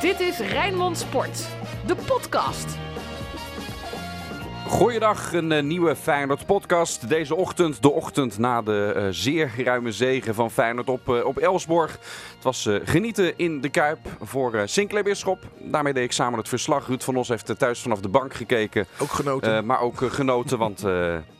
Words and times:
Dit 0.00 0.20
is 0.20 0.38
Rijnmond 0.38 0.98
Sport, 0.98 1.48
de 1.86 1.96
podcast. 2.06 2.78
Goeiedag, 4.66 5.32
een 5.32 5.50
uh, 5.50 5.62
nieuwe 5.62 5.96
Feyenoord 5.96 6.46
podcast. 6.46 7.08
Deze 7.08 7.34
ochtend, 7.34 7.82
de 7.82 7.90
ochtend 7.90 8.38
na 8.38 8.62
de 8.62 8.92
uh, 8.96 9.06
zeer 9.10 9.52
ruime 9.64 9.92
zegen 9.92 10.34
van 10.34 10.50
Feyenoord 10.50 10.88
op, 10.88 11.08
uh, 11.08 11.24
op 11.24 11.38
Elsborg. 11.38 11.92
Het 12.34 12.42
was 12.42 12.68
genieten 12.84 13.38
in 13.38 13.60
de 13.60 13.68
Kuip 13.68 13.98
voor 14.20 14.62
Sinclair 14.64 15.04
Bisschop. 15.04 15.38
Daarmee 15.58 15.92
deed 15.92 16.04
ik 16.04 16.12
samen 16.12 16.38
het 16.38 16.48
verslag. 16.48 16.86
Ruud 16.86 17.02
van 17.02 17.16
Os 17.16 17.28
heeft 17.28 17.58
thuis 17.58 17.80
vanaf 17.80 18.00
de 18.00 18.08
bank 18.08 18.34
gekeken. 18.34 18.86
Ook 18.98 19.12
genoten. 19.12 19.66
maar 19.66 19.80
ook 19.80 19.96
genoten, 19.98 20.58
want 20.58 20.80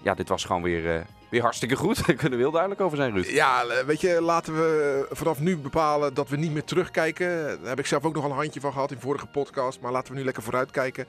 ja, 0.02 0.14
dit 0.14 0.28
was 0.28 0.44
gewoon 0.44 0.62
weer 0.62 1.06
weer 1.30 1.42
hartstikke 1.42 1.76
goed. 1.76 2.06
Daar 2.06 2.16
kunnen 2.22 2.38
we 2.38 2.44
heel 2.44 2.52
duidelijk 2.52 2.80
over 2.80 2.96
zijn, 2.96 3.12
Ruud. 3.12 3.26
Ja, 3.26 3.64
weet 3.86 4.00
je, 4.00 4.20
laten 4.20 4.54
we 4.54 5.06
vanaf 5.10 5.40
nu 5.40 5.56
bepalen 5.56 6.14
dat 6.14 6.28
we 6.28 6.36
niet 6.36 6.52
meer 6.52 6.64
terugkijken. 6.64 7.28
Daar 7.60 7.68
heb 7.68 7.78
ik 7.78 7.86
zelf 7.86 8.04
ook 8.04 8.14
nog 8.14 8.24
een 8.24 8.30
handje 8.30 8.60
van 8.60 8.72
gehad 8.72 8.90
in 8.90 9.00
vorige 9.00 9.26
podcast. 9.26 9.80
Maar 9.80 9.92
laten 9.92 10.12
we 10.12 10.18
nu 10.18 10.24
lekker 10.24 10.42
vooruitkijken. 10.42 11.06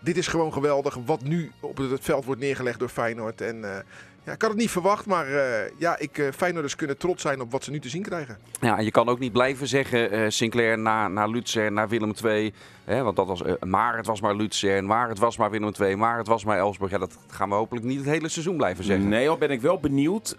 Dit 0.00 0.16
is 0.16 0.26
gewoon 0.26 0.52
geweldig. 0.52 0.98
Wat 1.04 1.22
nu 1.22 1.52
op 1.60 1.76
het 1.76 2.04
veld 2.04 2.24
wordt 2.24 2.40
neergelegd 2.40 2.78
door 2.78 2.88
Feyenoord. 2.88 3.40
En 3.40 3.56
uh, 3.56 3.76
ja, 4.24 4.32
ik 4.32 4.42
had 4.42 4.50
het 4.50 4.60
niet 4.60 4.70
verwacht, 4.70 5.06
maar 5.06 5.28
uh, 5.28 5.44
ja, 5.78 5.98
ik, 5.98 6.18
uh, 6.18 6.32
Feyenoorders 6.36 6.76
kunnen 6.76 6.98
trots 6.98 7.22
zijn 7.22 7.40
op 7.40 7.50
wat 7.52 7.64
ze 7.64 7.70
nu 7.70 7.80
te 7.80 7.88
zien 7.88 8.02
krijgen. 8.02 8.38
Ja, 8.60 8.78
en 8.78 8.84
je 8.84 8.90
kan 8.90 9.08
ook 9.08 9.18
niet 9.18 9.32
blijven 9.32 9.66
zeggen, 9.66 10.32
Sinclair 10.32 10.78
na, 10.78 11.08
na 11.08 11.26
Lutzer, 11.26 11.72
naar 11.72 11.88
Willem 11.88 12.12
II. 12.24 12.52
Hè, 12.84 13.02
want 13.02 13.16
dat 13.16 13.26
was, 13.26 13.42
maar 13.60 13.96
het 13.96 14.06
was 14.06 14.20
maar 14.20 14.34
Lutzer, 14.34 14.76
en 14.76 14.86
maar 14.86 15.08
het 15.08 15.18
was 15.18 15.36
maar 15.36 15.50
Willem 15.50 15.72
II, 15.80 15.96
maar 15.96 16.18
het 16.18 16.26
was 16.26 16.44
maar 16.44 16.58
Elsburg. 16.58 16.90
Ja, 16.90 16.98
dat 16.98 17.18
gaan 17.28 17.48
we 17.48 17.54
hopelijk 17.54 17.86
niet 17.86 17.98
het 17.98 18.08
hele 18.08 18.28
seizoen 18.28 18.56
blijven 18.56 18.84
zeggen. 18.84 19.08
Nee, 19.08 19.28
al 19.28 19.38
ben 19.38 19.50
ik 19.50 19.60
wel 19.60 19.78
benieuwd 19.78 20.36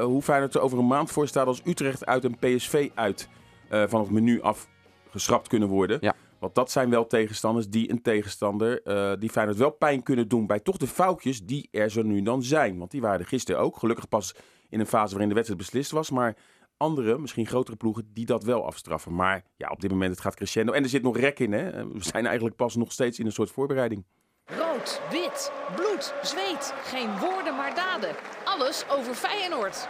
hoe 0.00 0.22
Feyenoord 0.22 0.54
er 0.54 0.60
over 0.60 0.78
een 0.78 0.86
maand 0.86 1.10
voor 1.10 1.28
staat 1.28 1.46
als 1.46 1.60
Utrecht 1.64 2.06
uit 2.06 2.24
en 2.24 2.36
PSV 2.38 2.88
uit 2.94 3.28
van 3.68 4.00
het 4.00 4.10
menu 4.10 4.42
af 4.42 4.68
geschrapt 5.10 5.48
kunnen 5.48 5.68
worden. 5.68 5.98
Ja. 6.00 6.14
Want 6.44 6.56
dat 6.56 6.70
zijn 6.70 6.90
wel 6.90 7.06
tegenstanders 7.06 7.68
die 7.68 7.90
een 7.90 8.02
tegenstander, 8.02 8.80
uh, 8.84 9.12
die 9.18 9.30
Feyenoord 9.30 9.58
wel 9.58 9.70
pijn 9.70 10.02
kunnen 10.02 10.28
doen 10.28 10.46
bij 10.46 10.60
toch 10.60 10.76
de 10.76 10.86
foutjes 10.86 11.44
die 11.44 11.68
er 11.72 11.90
zo 11.90 12.02
nu 12.02 12.22
dan 12.22 12.42
zijn. 12.42 12.78
Want 12.78 12.90
die 12.90 13.00
waren 13.00 13.20
er 13.20 13.26
gisteren 13.26 13.60
ook. 13.60 13.76
Gelukkig 13.76 14.08
pas 14.08 14.34
in 14.68 14.80
een 14.80 14.86
fase 14.86 15.10
waarin 15.10 15.28
de 15.28 15.34
wedstrijd 15.34 15.62
beslist 15.62 15.90
was. 15.90 16.10
Maar 16.10 16.36
andere, 16.76 17.18
misschien 17.18 17.46
grotere 17.46 17.76
ploegen, 17.76 18.10
die 18.12 18.26
dat 18.26 18.44
wel 18.44 18.66
afstraffen. 18.66 19.14
Maar 19.14 19.44
ja, 19.56 19.68
op 19.68 19.80
dit 19.80 19.90
moment 19.90 20.10
het 20.10 20.20
gaat 20.20 20.34
crescendo. 20.34 20.72
En 20.72 20.82
er 20.82 20.88
zit 20.88 21.02
nog 21.02 21.16
rek 21.16 21.38
in. 21.38 21.52
Hè? 21.52 21.88
We 21.88 22.04
zijn 22.04 22.26
eigenlijk 22.26 22.56
pas 22.56 22.76
nog 22.76 22.92
steeds 22.92 23.18
in 23.18 23.26
een 23.26 23.32
soort 23.32 23.50
voorbereiding. 23.50 24.04
Rood, 24.44 25.00
wit, 25.10 25.52
bloed, 25.76 26.14
zweet. 26.22 26.74
Geen 26.82 27.18
woorden 27.18 27.56
maar 27.56 27.74
daden. 27.74 28.14
Alles 28.44 28.84
over 28.88 29.14
Feyenoord. 29.14 29.88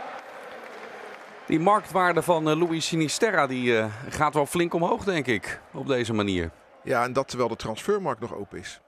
Die 1.46 1.60
marktwaarde 1.60 2.22
van 2.22 2.48
uh, 2.48 2.56
Louis 2.56 2.86
Sinisterra 2.86 3.46
die, 3.46 3.72
uh, 3.72 3.94
gaat 4.08 4.34
wel 4.34 4.46
flink 4.46 4.74
omhoog, 4.74 5.04
denk 5.04 5.26
ik, 5.26 5.60
op 5.72 5.86
deze 5.86 6.12
manier. 6.12 6.50
Ja, 6.84 7.04
en 7.04 7.12
dat 7.12 7.28
terwijl 7.28 7.48
de 7.48 7.56
transfermarkt 7.56 8.20
nog 8.20 8.34
open 8.34 8.58
is. 8.58 8.80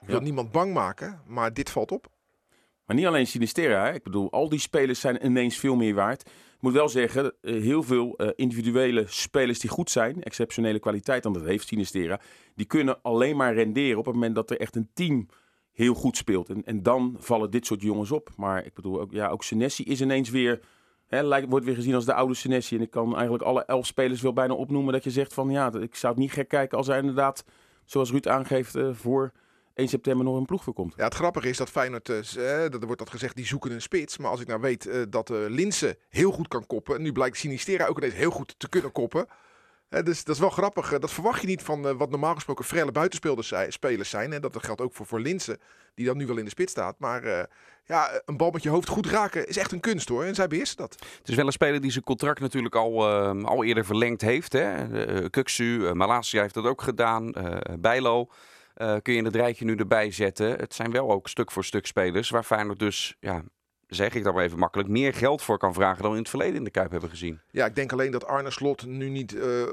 Ik 0.00 0.06
wil 0.06 0.16
ja. 0.16 0.22
niemand 0.22 0.52
bang 0.52 0.74
maken, 0.74 1.20
maar 1.26 1.52
dit 1.52 1.70
valt 1.70 1.92
op. 1.92 2.06
Maar 2.86 2.96
niet 2.96 3.06
alleen 3.06 3.26
Sinisterra. 3.26 3.84
Hè? 3.84 3.92
Ik 3.92 4.02
bedoel, 4.02 4.32
al 4.32 4.48
die 4.48 4.58
spelers 4.58 5.00
zijn 5.00 5.24
ineens 5.26 5.56
veel 5.56 5.76
meer 5.76 5.94
waard. 5.94 6.20
Ik 6.26 6.62
moet 6.62 6.72
wel 6.72 6.88
zeggen, 6.88 7.32
uh, 7.42 7.62
heel 7.62 7.82
veel 7.82 8.16
individuele 8.16 9.04
spelers 9.06 9.58
die 9.58 9.70
goed 9.70 9.90
zijn, 9.90 10.22
exceptionele 10.22 10.78
kwaliteit, 10.78 11.24
en 11.24 11.32
dat 11.32 11.44
heeft 11.44 11.66
Sinisterra, 11.66 12.20
die 12.54 12.66
kunnen 12.66 13.02
alleen 13.02 13.36
maar 13.36 13.54
renderen 13.54 13.98
op 13.98 14.04
het 14.04 14.14
moment 14.14 14.34
dat 14.34 14.50
er 14.50 14.60
echt 14.60 14.76
een 14.76 14.90
team 14.94 15.28
heel 15.72 15.94
goed 15.94 16.16
speelt. 16.16 16.48
En, 16.48 16.64
en 16.64 16.82
dan 16.82 17.16
vallen 17.18 17.50
dit 17.50 17.66
soort 17.66 17.82
jongens 17.82 18.10
op. 18.10 18.30
Maar 18.36 18.64
ik 18.64 18.74
bedoel, 18.74 19.00
ook, 19.00 19.12
ja, 19.12 19.28
ook 19.28 19.44
Senesi 19.44 19.84
is 19.84 20.00
ineens 20.00 20.30
weer 20.30 20.60
Hè, 21.06 21.22
lijkt, 21.22 21.48
wordt 21.50 21.64
weer 21.64 21.74
gezien 21.74 21.94
als 21.94 22.04
de 22.04 22.14
oude 22.14 22.34
Senesi. 22.34 22.76
En 22.76 22.82
ik 22.82 22.90
kan 22.90 23.14
eigenlijk 23.14 23.44
alle 23.44 23.64
elf 23.64 23.86
spelers 23.86 24.20
wel 24.20 24.32
bijna 24.32 24.54
opnoemen 24.54 24.92
dat 24.92 25.04
je 25.04 25.10
zegt 25.10 25.34
van 25.34 25.50
ja, 25.50 25.72
ik 25.72 25.94
zou 25.94 26.12
het 26.12 26.22
niet 26.22 26.32
gek 26.32 26.48
kijken 26.48 26.78
als 26.78 26.88
er 26.88 26.96
inderdaad, 26.96 27.44
zoals 27.84 28.10
Ruud 28.10 28.26
aangeeft, 28.26 28.76
uh, 28.76 28.88
voor 28.92 29.32
1 29.74 29.88
september 29.88 30.24
nog 30.24 30.36
een 30.36 30.44
ploeg 30.44 30.62
voorkomt. 30.62 30.94
Ja, 30.96 31.04
het 31.04 31.14
grappige 31.14 31.48
is 31.48 31.56
dat 31.56 31.70
Feyenoord, 31.70 32.08
uh, 32.08 32.16
dat 32.58 32.74
er 32.74 32.86
wordt 32.86 32.98
dat 32.98 33.10
gezegd, 33.10 33.36
die 33.36 33.46
zoeken 33.46 33.70
een 33.70 33.82
spits. 33.82 34.18
Maar 34.18 34.30
als 34.30 34.40
ik 34.40 34.46
nou 34.46 34.60
weet 34.60 35.06
dat 35.08 35.30
uh, 35.30 35.38
Linse 35.48 35.98
heel 36.08 36.30
goed 36.30 36.48
kan 36.48 36.66
koppen. 36.66 36.94
En 36.96 37.02
nu 37.02 37.12
blijkt 37.12 37.36
Sinistera 37.36 37.86
ook 37.86 37.98
ineens 37.98 38.14
heel 38.14 38.30
goed 38.30 38.54
te 38.58 38.68
kunnen 38.68 38.92
koppen. 38.92 39.26
Dus 39.88 40.24
dat 40.24 40.34
is 40.34 40.40
wel 40.40 40.50
grappig. 40.50 40.98
Dat 40.98 41.12
verwacht 41.12 41.40
je 41.40 41.46
niet 41.46 41.62
van 41.62 41.96
wat 41.96 42.10
normaal 42.10 42.34
gesproken 42.34 42.64
frelle 42.64 42.92
buitenspelers 42.92 44.10
zijn. 44.10 44.32
En 44.32 44.40
dat 44.40 44.64
geldt 44.64 44.80
ook 44.80 44.94
voor, 44.94 45.06
voor 45.06 45.20
Linse, 45.20 45.58
die 45.94 46.06
dan 46.06 46.16
nu 46.16 46.26
wel 46.26 46.36
in 46.36 46.44
de 46.44 46.50
spits 46.50 46.72
staat. 46.72 46.98
Maar 46.98 47.48
ja, 47.84 48.22
een 48.24 48.36
bal 48.36 48.50
met 48.50 48.62
je 48.62 48.68
hoofd 48.68 48.88
goed 48.88 49.06
raken 49.06 49.48
is 49.48 49.56
echt 49.56 49.72
een 49.72 49.80
kunst 49.80 50.08
hoor. 50.08 50.24
En 50.24 50.34
zij 50.34 50.48
beheerst 50.48 50.76
dat. 50.76 50.96
Het 51.18 51.28
is 51.28 51.34
wel 51.34 51.46
een 51.46 51.52
speler 51.52 51.80
die 51.80 51.90
zijn 51.90 52.04
contract 52.04 52.40
natuurlijk 52.40 52.74
al, 52.74 53.06
al 53.44 53.64
eerder 53.64 53.84
verlengd 53.84 54.20
heeft. 54.20 54.52
Hè? 54.52 55.30
Kuksu, 55.30 55.94
Malasia 55.94 56.42
heeft 56.42 56.54
dat 56.54 56.64
ook 56.64 56.82
gedaan. 56.82 57.32
Bijlo 57.78 58.28
kun 58.74 59.12
je 59.12 59.18
in 59.18 59.24
het 59.24 59.36
rijtje 59.36 59.64
nu 59.64 59.74
erbij 59.74 60.10
zetten. 60.10 60.50
Het 60.50 60.74
zijn 60.74 60.90
wel 60.90 61.10
ook 61.10 61.28
stuk 61.28 61.50
voor 61.50 61.64
stuk 61.64 61.86
spelers 61.86 62.30
waar 62.30 62.44
Feyenoord 62.44 62.78
dus, 62.78 63.16
ja, 63.20 63.42
zeg 63.86 64.14
ik 64.14 64.24
dan 64.24 64.34
maar 64.34 64.44
even 64.44 64.58
makkelijk, 64.58 64.88
meer 64.88 65.14
geld 65.14 65.42
voor 65.42 65.58
kan 65.58 65.74
vragen 65.74 66.02
dan 66.02 66.10
we 66.10 66.16
in 66.16 66.22
het 66.22 66.30
verleden 66.30 66.54
in 66.54 66.64
de 66.64 66.70
Kuip 66.70 66.90
hebben 66.90 67.10
gezien. 67.10 67.40
Ja, 67.50 67.66
ik 67.66 67.74
denk 67.74 67.92
alleen 67.92 68.10
dat 68.10 68.26
Arne 68.26 68.50
Slot 68.50 68.86
nu 68.86 69.08
niet 69.08 69.32
uh, 69.32 69.64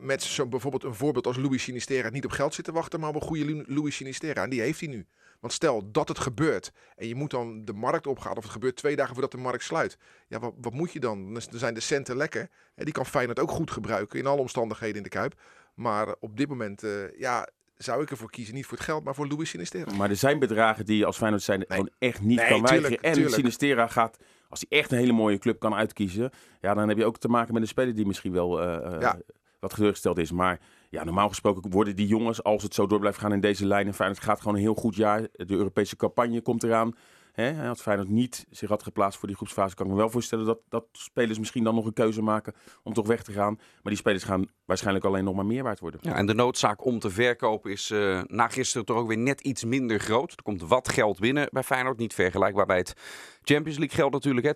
met 0.00 0.22
zo 0.22 0.46
bijvoorbeeld 0.46 0.84
een 0.84 0.94
voorbeeld 0.94 1.26
als 1.26 1.36
Louis 1.36 1.62
Sinistera 1.62 2.10
niet 2.10 2.24
op 2.24 2.30
geld 2.30 2.54
zit 2.54 2.64
te 2.64 2.72
wachten, 2.72 3.00
maar 3.00 3.08
op 3.08 3.14
een 3.14 3.20
goede 3.20 3.64
Louis 3.66 3.96
Sinistera. 3.96 4.42
En 4.42 4.50
die 4.50 4.60
heeft 4.60 4.80
hij 4.80 4.88
nu. 4.88 5.06
Want 5.40 5.56
stel 5.56 5.90
dat 5.92 6.08
het 6.08 6.18
gebeurt 6.18 6.72
en 6.96 7.08
je 7.08 7.14
moet 7.14 7.30
dan 7.30 7.64
de 7.64 7.72
markt 7.72 8.06
opgaan, 8.06 8.36
of 8.36 8.42
het 8.42 8.52
gebeurt 8.52 8.76
twee 8.76 8.96
dagen 8.96 9.12
voordat 9.12 9.30
de 9.30 9.38
markt 9.38 9.64
sluit. 9.64 9.98
Ja, 10.28 10.38
wat, 10.38 10.54
wat 10.60 10.72
moet 10.72 10.92
je 10.92 11.00
dan? 11.00 11.34
Dan 11.34 11.42
zijn 11.50 11.74
de 11.74 11.80
centen 11.80 12.16
lekker. 12.16 12.48
Die 12.74 12.92
kan 12.92 13.06
Feyenoord 13.06 13.38
ook 13.38 13.50
goed 13.50 13.70
gebruiken 13.70 14.18
in 14.18 14.26
alle 14.26 14.40
omstandigheden 14.40 14.96
in 14.96 15.02
de 15.02 15.08
Kuip. 15.08 15.40
Maar 15.74 16.14
op 16.20 16.36
dit 16.36 16.48
moment, 16.48 16.84
uh, 16.84 17.18
ja, 17.18 17.48
zou 17.76 18.02
ik 18.02 18.10
ervoor 18.10 18.30
kiezen. 18.30 18.54
Niet 18.54 18.66
voor 18.66 18.76
het 18.76 18.86
geld, 18.86 19.04
maar 19.04 19.14
voor 19.14 19.28
Louis 19.28 19.48
Sinistera. 19.48 19.94
Maar 19.94 20.10
er 20.10 20.16
zijn 20.16 20.38
bedragen 20.38 20.86
die 20.86 20.96
je 20.96 21.06
als 21.06 21.16
Feyenoord 21.16 21.42
zijn 21.42 21.58
nee. 21.58 21.68
gewoon 21.68 21.90
echt 21.98 22.20
niet 22.20 22.38
nee, 22.38 22.48
kan 22.48 22.62
weigeren. 22.62 23.00
En 23.00 23.12
tuurlijk. 23.12 23.34
Sinistera 23.34 23.86
gaat, 23.86 24.18
als 24.48 24.64
hij 24.68 24.78
echt 24.78 24.92
een 24.92 24.98
hele 24.98 25.12
mooie 25.12 25.38
club 25.38 25.58
kan 25.58 25.74
uitkiezen, 25.74 26.30
ja, 26.60 26.74
dan 26.74 26.88
heb 26.88 26.96
je 26.96 27.04
ook 27.04 27.18
te 27.18 27.28
maken 27.28 27.52
met 27.52 27.62
een 27.62 27.68
speler 27.68 27.94
die 27.94 28.06
misschien 28.06 28.32
wel 28.32 28.62
uh, 28.62 29.00
ja. 29.00 29.18
wat 29.60 29.74
teleurgesteld 29.74 30.18
is. 30.18 30.32
Maar 30.32 30.60
ja, 30.90 31.04
normaal 31.04 31.28
gesproken 31.28 31.70
worden 31.70 31.96
die 31.96 32.06
jongens, 32.06 32.42
als 32.42 32.62
het 32.62 32.74
zo 32.74 32.86
door 32.86 32.98
blijft 33.00 33.18
gaan 33.18 33.32
in 33.32 33.40
deze 33.40 33.66
lijn, 33.66 33.86
en 33.86 33.94
Feyenoord 33.94 34.22
gaat 34.22 34.38
gewoon 34.38 34.54
een 34.54 34.60
heel 34.60 34.74
goed 34.74 34.96
jaar. 34.96 35.20
De 35.20 35.54
Europese 35.54 35.96
campagne 35.96 36.40
komt 36.40 36.62
eraan. 36.62 36.94
Hè, 37.34 37.68
als 37.68 37.80
Feyenoord 37.80 38.08
niet 38.08 38.46
zich 38.50 38.68
had 38.68 38.82
geplaatst 38.82 39.18
voor 39.18 39.28
die 39.28 39.36
groepsfase, 39.36 39.74
kan 39.74 39.86
ik 39.86 39.92
me 39.92 39.98
wel 39.98 40.10
voorstellen 40.10 40.44
dat, 40.44 40.58
dat 40.68 40.86
spelers 40.92 41.38
misschien 41.38 41.64
dan 41.64 41.74
nog 41.74 41.86
een 41.86 41.92
keuze 41.92 42.22
maken 42.22 42.54
om 42.82 42.92
toch 42.92 43.06
weg 43.06 43.22
te 43.22 43.32
gaan. 43.32 43.54
Maar 43.54 43.92
die 43.92 43.96
spelers 43.96 44.24
gaan 44.24 44.46
waarschijnlijk 44.64 45.04
alleen 45.04 45.24
nog 45.24 45.34
maar 45.34 45.46
meer 45.46 45.62
waard 45.62 45.80
worden. 45.80 46.00
Ja, 46.02 46.14
en 46.14 46.26
de 46.26 46.34
noodzaak 46.34 46.84
om 46.84 46.98
te 46.98 47.10
verkopen 47.10 47.70
is 47.70 47.90
uh, 47.90 48.22
na 48.26 48.48
gisteren 48.48 48.86
toch 48.86 48.96
ook 48.96 49.08
weer 49.08 49.18
net 49.18 49.40
iets 49.40 49.64
minder 49.64 50.00
groot. 50.00 50.32
Er 50.32 50.42
komt 50.42 50.62
wat 50.62 50.88
geld 50.88 51.18
binnen 51.18 51.48
bij 51.50 51.62
Feyenoord, 51.62 51.98
niet 51.98 52.14
vergelijkbaar 52.14 52.66
bij 52.66 52.76
het 52.76 52.94
Champions 53.42 53.78
League 53.78 53.96
geld 53.96 54.12
natuurlijk. 54.12 54.46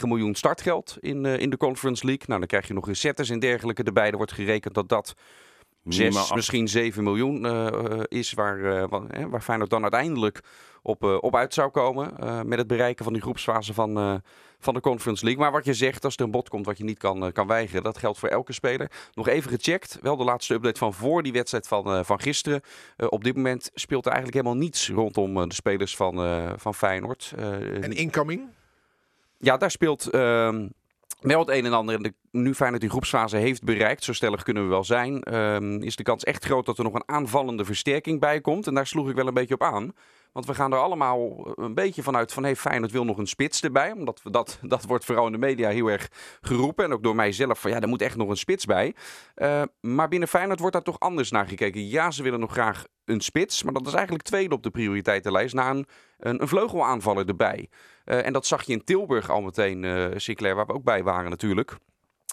2,9 0.00 0.08
miljoen 0.08 0.34
startgeld 0.34 0.96
in, 1.00 1.24
uh, 1.24 1.38
in 1.38 1.50
de 1.50 1.56
Conference 1.56 2.06
League. 2.06 2.24
Nou, 2.26 2.38
dan 2.38 2.48
krijg 2.48 2.68
je 2.68 2.74
nog 2.74 2.88
inzetters 2.88 3.30
en 3.30 3.38
dergelijke 3.38 3.82
erbij. 3.82 4.10
Er 4.10 4.16
wordt 4.16 4.32
gerekend 4.32 4.74
dat 4.74 4.88
dat... 4.88 5.14
6, 5.88 6.32
misschien 6.32 6.68
7 6.68 7.04
miljoen 7.04 7.46
uh, 7.46 7.66
is 8.08 8.32
waar, 8.32 8.58
uh, 8.58 8.84
waar, 8.88 9.30
waar 9.30 9.40
Feyenoord 9.40 9.70
dan 9.70 9.82
uiteindelijk 9.82 10.42
op, 10.82 11.04
uh, 11.04 11.16
op 11.20 11.36
uit 11.36 11.54
zou 11.54 11.70
komen. 11.70 12.12
Uh, 12.20 12.42
met 12.42 12.58
het 12.58 12.66
bereiken 12.66 13.04
van 13.04 13.12
die 13.12 13.22
groepsfase 13.22 13.74
van, 13.74 13.98
uh, 13.98 14.14
van 14.58 14.74
de 14.74 14.80
Conference 14.80 15.24
League. 15.24 15.42
Maar 15.42 15.52
wat 15.52 15.64
je 15.64 15.74
zegt, 15.74 16.04
als 16.04 16.16
er 16.16 16.22
een 16.22 16.30
bod 16.30 16.48
komt 16.48 16.66
wat 16.66 16.78
je 16.78 16.84
niet 16.84 16.98
kan, 16.98 17.32
kan 17.32 17.46
weigeren, 17.46 17.82
dat 17.82 17.98
geldt 17.98 18.18
voor 18.18 18.28
elke 18.28 18.52
speler. 18.52 18.90
Nog 19.14 19.28
even 19.28 19.50
gecheckt, 19.50 19.98
wel 20.02 20.16
de 20.16 20.24
laatste 20.24 20.54
update 20.54 20.78
van 20.78 20.94
voor 20.94 21.22
die 21.22 21.32
wedstrijd 21.32 21.68
van, 21.68 22.04
van 22.04 22.20
gisteren. 22.20 22.60
op 23.08 23.24
dit 23.24 23.36
moment 23.36 23.70
speelt 23.74 24.06
er 24.06 24.12
eigenlijk 24.12 24.42
helemaal 24.42 24.62
niets 24.62 24.90
rondom 24.90 25.48
de 25.48 25.54
spelers 25.54 25.96
van, 25.96 26.14
van 26.58 26.74
Feyenoord. 26.74 27.32
en 27.36 27.92
incoming? 27.92 28.48
Ja, 29.38 29.56
daar 29.56 29.70
speelt 29.70 30.06
ehm, 30.10 30.68
wel 31.18 31.40
het 31.40 31.48
een 31.48 31.64
en 31.64 31.72
ander. 31.72 32.02
De, 32.02 32.14
nu 32.30 32.54
Feyenoord 32.54 32.80
die 32.80 32.90
groepsfase 32.90 33.36
heeft 33.36 33.64
bereikt, 33.64 34.04
zo 34.04 34.12
stellig 34.12 34.42
kunnen 34.42 34.62
we 34.62 34.68
wel 34.68 34.84
zijn, 34.84 35.34
um, 35.34 35.82
is 35.82 35.96
de 35.96 36.02
kans 36.02 36.24
echt 36.24 36.44
groot 36.44 36.66
dat 36.66 36.78
er 36.78 36.84
nog 36.84 36.94
een 36.94 37.08
aanvallende 37.08 37.64
versterking 37.64 38.20
bij 38.20 38.40
komt. 38.40 38.66
En 38.66 38.74
daar 38.74 38.86
sloeg 38.86 39.08
ik 39.08 39.14
wel 39.14 39.26
een 39.26 39.34
beetje 39.34 39.54
op 39.54 39.62
aan. 39.62 39.92
Want 40.32 40.46
we 40.46 40.54
gaan 40.54 40.72
er 40.72 40.78
allemaal 40.78 41.52
een 41.54 41.74
beetje 41.74 42.02
vanuit 42.02 42.32
van... 42.32 42.42
hey, 42.42 42.56
Feyenoord 42.56 42.92
wil 42.92 43.04
nog 43.04 43.18
een 43.18 43.26
spits 43.26 43.62
erbij. 43.62 43.92
Omdat 43.92 44.22
we 44.22 44.30
dat, 44.30 44.58
dat 44.62 44.84
wordt 44.84 45.04
vooral 45.04 45.26
in 45.26 45.32
de 45.32 45.38
media 45.38 45.68
heel 45.68 45.90
erg 45.90 46.08
geroepen. 46.40 46.84
En 46.84 46.92
ook 46.92 47.02
door 47.02 47.14
mijzelf 47.14 47.60
van 47.60 47.70
ja, 47.70 47.80
er 47.80 47.88
moet 47.88 48.02
echt 48.02 48.16
nog 48.16 48.28
een 48.28 48.36
spits 48.36 48.64
bij. 48.64 48.94
Uh, 49.36 49.62
maar 49.80 50.08
binnen 50.08 50.28
Feyenoord 50.28 50.58
wordt 50.58 50.74
daar 50.74 50.84
toch 50.84 50.98
anders 50.98 51.30
naar 51.30 51.46
gekeken. 51.46 51.88
Ja, 51.88 52.10
ze 52.10 52.22
willen 52.22 52.40
nog 52.40 52.52
graag 52.52 52.84
een 53.04 53.20
spits. 53.20 53.62
Maar 53.62 53.72
dat 53.72 53.86
is 53.86 53.92
eigenlijk 53.92 54.24
tweede 54.24 54.54
op 54.54 54.62
de 54.62 54.70
prioriteitenlijst. 54.70 55.54
Na 55.54 55.70
een, 55.70 55.86
een, 56.18 56.42
een 56.42 56.48
vleugelaanvaller 56.48 57.28
erbij. 57.28 57.68
Uh, 58.08 58.26
en 58.26 58.32
dat 58.32 58.46
zag 58.46 58.62
je 58.62 58.72
in 58.72 58.84
Tilburg 58.84 59.30
al 59.30 59.40
meteen, 59.40 59.82
uh, 59.82 60.06
Sinclair, 60.16 60.54
waar 60.54 60.66
we 60.66 60.72
ook 60.72 60.84
bij 60.84 61.02
waren 61.02 61.30
natuurlijk. 61.30 61.76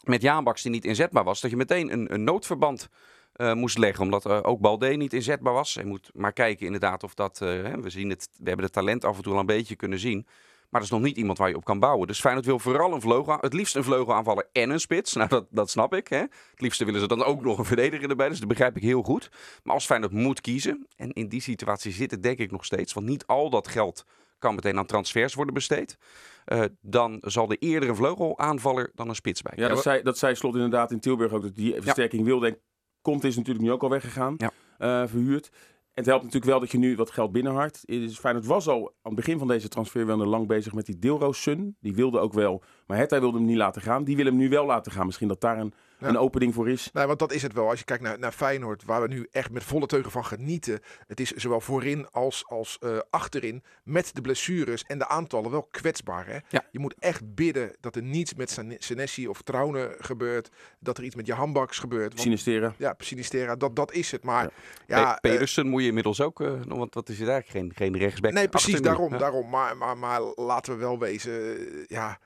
Met 0.04 0.22
Jaanbaks 0.22 0.62
die 0.62 0.72
niet 0.72 0.86
inzetbaar 0.86 1.24
was. 1.24 1.42
Dat 1.42 1.52
je 1.52 1.58
meteen 1.58 1.94
een, 1.94 2.14
een 2.14 2.24
noodverband 2.24 2.90
uh, 3.36 3.54
moest 3.54 3.78
leggen. 3.78 4.04
Omdat 4.04 4.28
ook 4.44 4.60
Balde 4.60 4.88
niet 4.88 5.14
inzetbaar 5.14 5.54
was. 5.54 5.74
Je 5.74 5.86
moet 5.86 6.10
maar 6.14 6.34
kijken 6.34 6.66
inderdaad 6.66 7.04
of 7.04 7.14
dat... 7.14 7.38
We, 7.40 7.84
zien 7.86 8.10
het, 8.10 8.30
we 8.38 8.48
hebben 8.48 8.66
het 8.66 8.74
talent 8.74 9.06
af 9.06 9.18
en 9.18 9.24
toe 9.24 9.34
al 9.34 9.40
een 9.40 9.46
beetje 9.46 9.76
kunnen 9.76 10.00
zien. 10.00 10.26
Maar 10.70 10.82
dat 10.82 10.84
is 10.84 10.90
nog 10.90 11.02
niet 11.02 11.18
iemand 11.18 11.38
waar 11.38 11.50
je 11.50 11.56
op 11.56 11.66
kan 11.66 11.80
bouwen. 11.80 12.08
Dus 12.08 12.20
Feyenoord 12.20 12.46
wil 12.46 12.60
vooral 12.60 12.94
een 12.94 13.02
vleugel, 13.02 13.38
het 13.42 13.54
liefst 13.54 13.76
een 13.76 13.84
vleugelaanvaller 13.84 14.50
en 14.52 14.70
een 14.70 14.80
spits. 14.80 15.14
Nou, 15.14 15.30
dat, 15.30 15.46
dat 15.50 15.70
snap 15.70 15.94
ik. 15.94 16.08
Hè. 16.08 16.18
Het 16.18 16.62
liefste 16.62 16.86
willen 16.86 17.00
ze 17.00 17.08
dan 17.08 17.24
ook 17.24 17.42
nog 17.42 17.58
een 17.58 17.66
verdediger 17.66 18.10
erbij. 18.10 18.30
Dus 18.30 18.40
dat 18.40 18.48
begrijp 18.48 18.76
ik 18.76 18.84
heel 18.84 19.02
goed. 19.02 19.32
Maar 19.64 19.74
als 19.74 19.86
Feyenoord 19.86 20.12
moet 20.12 20.42
kiezen, 20.42 20.88
en 20.96 21.14
in 21.14 21.28
die 21.28 21.42
situatie 21.42 21.92
zit 21.92 22.12
het 22.12 22.24
denk 22.24 22.38
ik 22.38 22.52
nog 22.52 22.66
steeds, 22.66 22.94
want 22.94 23.08
niet 23.08 23.26
al 23.26 23.50
dat 23.50 23.68
geld 23.68 24.06
kan 24.46 24.56
meteen 24.56 24.78
aan 24.78 24.86
transfers 24.86 25.34
worden 25.34 25.54
besteed. 25.54 25.98
Uh, 26.46 26.64
dan 26.82 27.18
zal 27.22 27.50
er 27.50 27.58
eerder 27.60 27.90
een 27.90 27.96
vleugelaanvaller 27.96 28.92
dan 28.96 29.10
een 29.10 29.16
spits 29.16 29.42
bij. 29.42 29.54
Ja, 29.56 29.68
dat 29.68 29.82
zei, 29.82 30.04
dat 30.04 30.18
zei 30.18 30.36
Slot 30.36 30.54
inderdaad 30.54 30.92
in 30.92 31.00
Tilburg 31.00 31.32
ook. 31.32 31.42
Dat 31.42 31.56
die 31.56 31.82
versterking 31.82 32.22
ja. 32.22 32.28
wilde. 32.28 32.48
En 32.48 32.58
Komt 33.02 33.24
is 33.24 33.36
natuurlijk 33.36 33.66
nu 33.66 33.72
ook 33.72 33.84
al 33.84 33.90
weggegaan. 33.90 34.36
Ja. 34.38 34.52
Uh, 34.80 35.08
verhuurd 35.08 35.50
het 35.96 36.06
helpt 36.06 36.24
natuurlijk 36.24 36.52
wel 36.52 36.60
dat 36.60 36.72
je 36.72 36.78
nu 36.78 36.96
wat 36.96 37.12
geld 37.12 37.32
binnenhart. 37.32 37.76
Het 37.76 37.90
is 37.90 38.20
fijn. 38.20 38.36
Het 38.36 38.46
was 38.46 38.68
al 38.68 38.80
aan 38.80 38.92
het 39.02 39.16
begin 39.16 39.38
van 39.38 39.48
deze 39.48 39.68
transfer 39.68 40.06
wel 40.06 40.18
lang 40.18 40.48
bezig 40.48 40.74
met 40.74 40.86
die 40.86 41.00
Deelroos 41.00 41.42
Sun. 41.42 41.78
Die 41.80 41.96
wilde 41.96 42.20
ook 42.20 42.34
wel, 42.34 42.64
maar 42.88 42.98
Hetta 42.98 43.20
wilde 43.20 43.38
hem 43.38 43.46
niet 43.46 43.58
laten 43.58 43.82
gaan. 43.82 44.04
Die 44.04 44.16
wil 44.16 44.26
hem 44.26 44.36
nu 44.36 44.50
wel 44.50 44.66
laten 44.66 44.92
gaan. 44.92 45.06
Misschien 45.06 45.28
dat 45.28 45.42
daar 45.42 45.60
een 45.60 45.74
een 46.08 46.18
opening 46.18 46.54
voor 46.54 46.70
is. 46.70 46.90
Nee, 46.94 47.06
want 47.06 47.20
dat 47.20 47.32
is 47.32 47.42
het 47.42 47.54
wel. 47.54 47.70
Als 47.70 47.80
je 47.80 47.86
kijkt 47.86 48.04
naar, 48.04 48.20
naar 48.20 48.32
Feyenoord, 48.32 48.84
waar 48.86 49.02
we 49.02 49.08
nu 49.08 49.28
echt 49.32 49.52
met 49.52 49.64
volle 49.64 49.86
teugen 49.86 50.12
van 50.12 50.26
genieten. 50.26 50.80
Het 51.08 51.20
is 51.20 51.32
zowel 51.32 51.62
voorin 51.62 52.12
als, 52.12 52.46
als 52.48 52.78
uh, 52.80 52.98
achterin 53.10 53.64
met 53.84 54.16
de 54.16 54.22
blessures 54.22 54.84
en 54.84 54.98
de 54.98 55.08
aantallen 55.08 55.52
wel 55.52 55.68
kwetsbaar. 55.72 56.28
Hè? 56.28 56.38
Ja. 56.50 56.66
Je 56.72 56.80
moet 56.80 56.96
echt 57.00 57.36
bidden 57.36 57.76
dat 57.80 57.96
er 57.96 58.04
niets 58.04 58.34
met 58.34 58.60
Senesi 58.80 59.28
of 59.28 59.42
Trouwen 59.42 59.96
gebeurt. 60.00 60.50
Dat 60.80 60.98
er 60.98 61.04
iets 61.04 61.16
met 61.16 61.26
je 61.26 61.34
handbaks 61.34 61.80
gebeurt. 61.80 62.08
Want, 62.08 62.22
Sinistera. 62.22 62.74
Ja, 62.78 62.96
Sinistera, 62.98 63.56
dat, 63.56 63.76
dat 63.76 63.92
is 63.92 64.12
het. 64.12 64.24
Maar 64.24 64.50
ja, 64.88 64.98
ja 64.98 65.18
Pedersen 65.22 65.66
uh, 65.66 65.72
moet 65.72 65.82
je 65.82 65.88
inmiddels 65.88 66.22
ook, 66.22 66.40
uh, 66.40 66.62
want 66.68 66.94
wat 66.94 67.10
is 67.10 67.20
daar? 67.20 67.44
Geen, 67.46 67.72
geen 67.76 67.98
rechtsback. 67.98 68.32
Nee, 68.32 68.48
precies, 68.48 68.82
daarom. 68.82 69.18
daarom. 69.18 69.50
Maar, 69.50 69.78
maar, 69.78 69.98
maar 69.98 70.22
laten 70.22 70.74
we 70.74 70.80
wel 70.80 71.00
wezen, 71.00 71.58
ja 71.88 72.20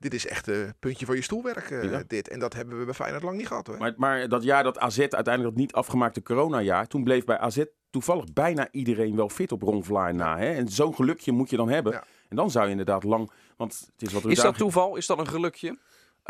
dit 0.00 0.14
is 0.14 0.26
echt 0.26 0.46
een 0.46 0.74
puntje 0.78 1.06
van 1.06 1.14
je 1.14 1.22
stoelwerk, 1.22 1.70
uh, 1.70 1.98
dit. 2.06 2.28
En 2.28 2.38
dat 2.38 2.54
hebben 2.54 2.78
we 2.78 2.84
bij 2.84 2.94
Feyenoord 2.94 3.22
lang 3.22 3.36
niet 3.36 3.46
gehad, 3.46 3.66
hoor. 3.66 3.78
Maar, 3.78 3.92
maar 3.96 4.28
dat 4.28 4.42
jaar 4.42 4.62
dat 4.62 4.78
AZ 4.78 4.98
uiteindelijk 4.98 5.42
dat 5.42 5.54
niet 5.54 5.72
afgemaakte 5.72 6.22
coronajaar... 6.22 6.86
toen 6.86 7.04
bleef 7.04 7.24
bij 7.24 7.38
AZ 7.38 7.64
toevallig 7.90 8.32
bijna 8.32 8.68
iedereen 8.70 9.16
wel 9.16 9.28
fit 9.28 9.52
op 9.52 9.62
Ron 9.62 9.84
Vlaar 9.84 10.14
na. 10.14 10.38
Hè? 10.38 10.52
En 10.52 10.68
zo'n 10.68 10.94
gelukje 10.94 11.32
moet 11.32 11.50
je 11.50 11.56
dan 11.56 11.68
hebben. 11.68 11.92
Ja. 11.92 12.04
En 12.28 12.36
dan 12.36 12.50
zou 12.50 12.64
je 12.64 12.70
inderdaad 12.70 13.04
lang... 13.04 13.30
Want 13.56 13.90
het 13.92 14.08
is, 14.08 14.12
wat 14.12 14.24
is 14.24 14.40
dat 14.40 14.56
toeval? 14.56 14.96
Is 14.96 15.06
dat 15.06 15.18
een 15.18 15.28
gelukje? 15.28 15.78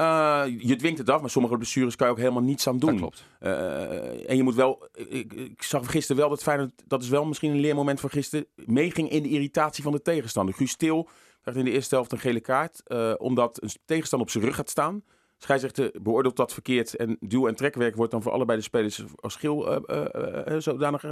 Uh, 0.00 0.42
je 0.58 0.76
dwingt 0.76 0.98
het 0.98 1.10
af, 1.10 1.20
maar 1.20 1.30
sommige 1.30 1.56
blessures 1.56 1.96
kan 1.96 2.06
je 2.06 2.12
ook 2.12 2.18
helemaal 2.18 2.42
niets 2.42 2.66
aan 2.66 2.78
doen. 2.78 2.90
Dat 2.90 2.98
klopt. 2.98 3.24
Uh, 3.40 4.30
en 4.30 4.36
je 4.36 4.42
moet 4.42 4.54
wel. 4.54 4.88
Ik, 4.94 5.32
ik, 5.32 5.62
zag 5.62 5.90
gisteren 5.90 6.20
wel 6.20 6.30
dat 6.30 6.42
Feyenoord. 6.42 6.82
Dat 6.86 7.02
is 7.02 7.08
wel 7.08 7.24
misschien 7.24 7.50
een 7.50 7.60
leermoment 7.60 8.00
van 8.00 8.10
gisteren. 8.10 8.46
meeging 8.54 9.10
in 9.10 9.22
de 9.22 9.28
irritatie 9.28 9.82
van 9.82 9.92
de 9.92 10.02
tegenstander. 10.02 10.54
Guus 10.54 10.70
Stil 10.70 11.08
krijgt 11.40 11.60
in 11.60 11.66
de 11.66 11.70
eerste 11.70 11.94
helft 11.94 12.12
een 12.12 12.18
gele 12.18 12.40
kaart. 12.40 12.82
Uh, 12.86 13.12
omdat 13.18 13.62
een 13.62 13.70
tegenstander 13.84 14.28
op 14.28 14.32
zijn 14.32 14.44
rug 14.44 14.54
gaat 14.54 14.70
staan. 14.70 15.02
Scheidsrechter 15.38 15.90
beoordeelt 16.02 16.36
dat 16.36 16.52
verkeerd. 16.52 16.96
En 16.96 17.16
duw- 17.20 17.46
en 17.46 17.54
trekwerk 17.54 17.96
wordt 17.96 18.12
dan 18.12 18.22
voor 18.22 18.32
allebei 18.32 18.58
de 18.58 18.64
spelers 18.64 19.04
als 19.16 19.32
schil 19.32 19.82
uh, 19.90 20.58
zodanig 20.58 21.04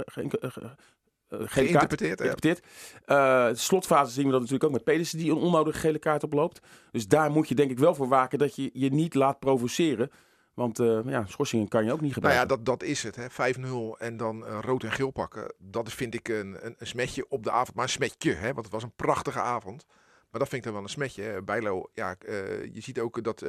geïnterpreteerd. 1.29 2.21
geïnterpreteerd. 2.21 2.61
Ja. 3.05 3.49
Uh, 3.49 3.55
slotfase 3.55 4.11
zien 4.11 4.25
we 4.25 4.31
dat 4.31 4.39
natuurlijk 4.39 4.65
ook 4.65 4.75
met 4.75 4.83
Pedersen 4.83 5.17
die 5.17 5.31
een 5.31 5.37
onnodige 5.37 5.79
gele 5.79 5.99
kaart 5.99 6.23
oploopt. 6.23 6.59
Dus 6.91 7.07
daar 7.07 7.31
moet 7.31 7.47
je 7.49 7.55
denk 7.55 7.71
ik 7.71 7.79
wel 7.79 7.95
voor 7.95 8.07
waken 8.07 8.37
dat 8.39 8.55
je 8.55 8.69
je 8.73 8.89
niet 8.89 9.13
laat 9.13 9.39
provoceren. 9.39 10.11
Want 10.53 10.79
uh, 10.79 10.99
ja, 11.05 11.25
schorsingen 11.25 11.67
kan 11.67 11.85
je 11.85 11.91
ook 11.93 12.01
niet 12.01 12.13
gebruiken. 12.13 12.47
Nou 12.47 12.59
ja, 12.59 12.63
dat, 12.65 12.79
dat 12.79 12.89
is 12.89 13.03
het. 13.03 13.17
5-0 13.57 13.63
en 13.97 14.17
dan 14.17 14.43
uh, 14.43 14.57
rood 14.61 14.83
en 14.83 14.91
geel 14.91 15.11
pakken. 15.11 15.53
Dat 15.57 15.93
vind 15.93 16.13
ik 16.13 16.27
een, 16.27 16.65
een, 16.65 16.75
een, 16.77 16.87
smetje 16.87 17.25
op 17.29 17.43
de 17.43 17.51
avond. 17.51 17.75
Maar 17.75 17.83
een 17.83 17.89
smetje, 17.89 18.33
hè, 18.33 18.53
want 18.53 18.65
het 18.65 18.73
was 18.73 18.83
een 18.83 18.95
prachtige 18.95 19.41
avond. 19.41 19.85
Maar 20.31 20.39
dat 20.39 20.49
vind 20.49 20.53
ik 20.53 20.63
dan 20.63 20.73
wel 20.73 20.83
een 20.83 20.89
smetje. 20.89 21.41
Bijlo, 21.41 21.89
ja, 21.93 22.15
uh, 22.25 22.33
je 22.73 22.81
ziet 22.81 22.99
ook 22.99 23.23
dat 23.23 23.45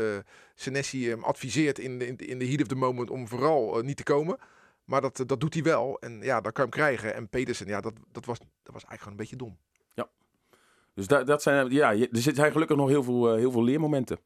Senesi 0.54 1.08
hem 1.08 1.24
adviseert 1.24 1.78
in 1.78 1.98
de, 1.98 2.06
in 2.16 2.38
de 2.38 2.46
heat 2.46 2.60
of 2.60 2.66
the 2.66 2.74
moment 2.74 3.10
om 3.10 3.28
vooral 3.28 3.80
niet 3.80 3.96
te 3.96 4.02
komen. 4.02 4.38
Maar 4.90 5.00
dat, 5.00 5.22
dat 5.26 5.40
doet 5.40 5.54
hij 5.54 5.62
wel. 5.62 5.98
En 6.00 6.20
ja, 6.22 6.40
dan 6.40 6.52
kan 6.52 6.64
je 6.64 6.70
hem 6.70 6.80
krijgen. 6.80 7.14
En 7.14 7.28
Pedersen, 7.28 7.66
ja, 7.66 7.80
dat, 7.80 7.92
dat, 8.12 8.24
was, 8.24 8.38
dat 8.38 8.48
was 8.72 8.84
eigenlijk 8.84 8.98
gewoon 8.98 9.12
een 9.12 9.16
beetje 9.16 9.36
dom. 9.36 9.58
Ja. 9.94 10.08
Dus 10.94 11.06
dat, 11.06 11.26
dat 11.26 11.42
zijn, 11.42 11.70
ja, 11.70 11.92
er 11.92 12.08
zijn 12.10 12.52
gelukkig 12.52 12.76
nog 12.76 12.88
heel 12.88 13.02
veel, 13.02 13.34
heel 13.34 13.50
veel 13.50 13.64
leermomenten. 13.64 14.18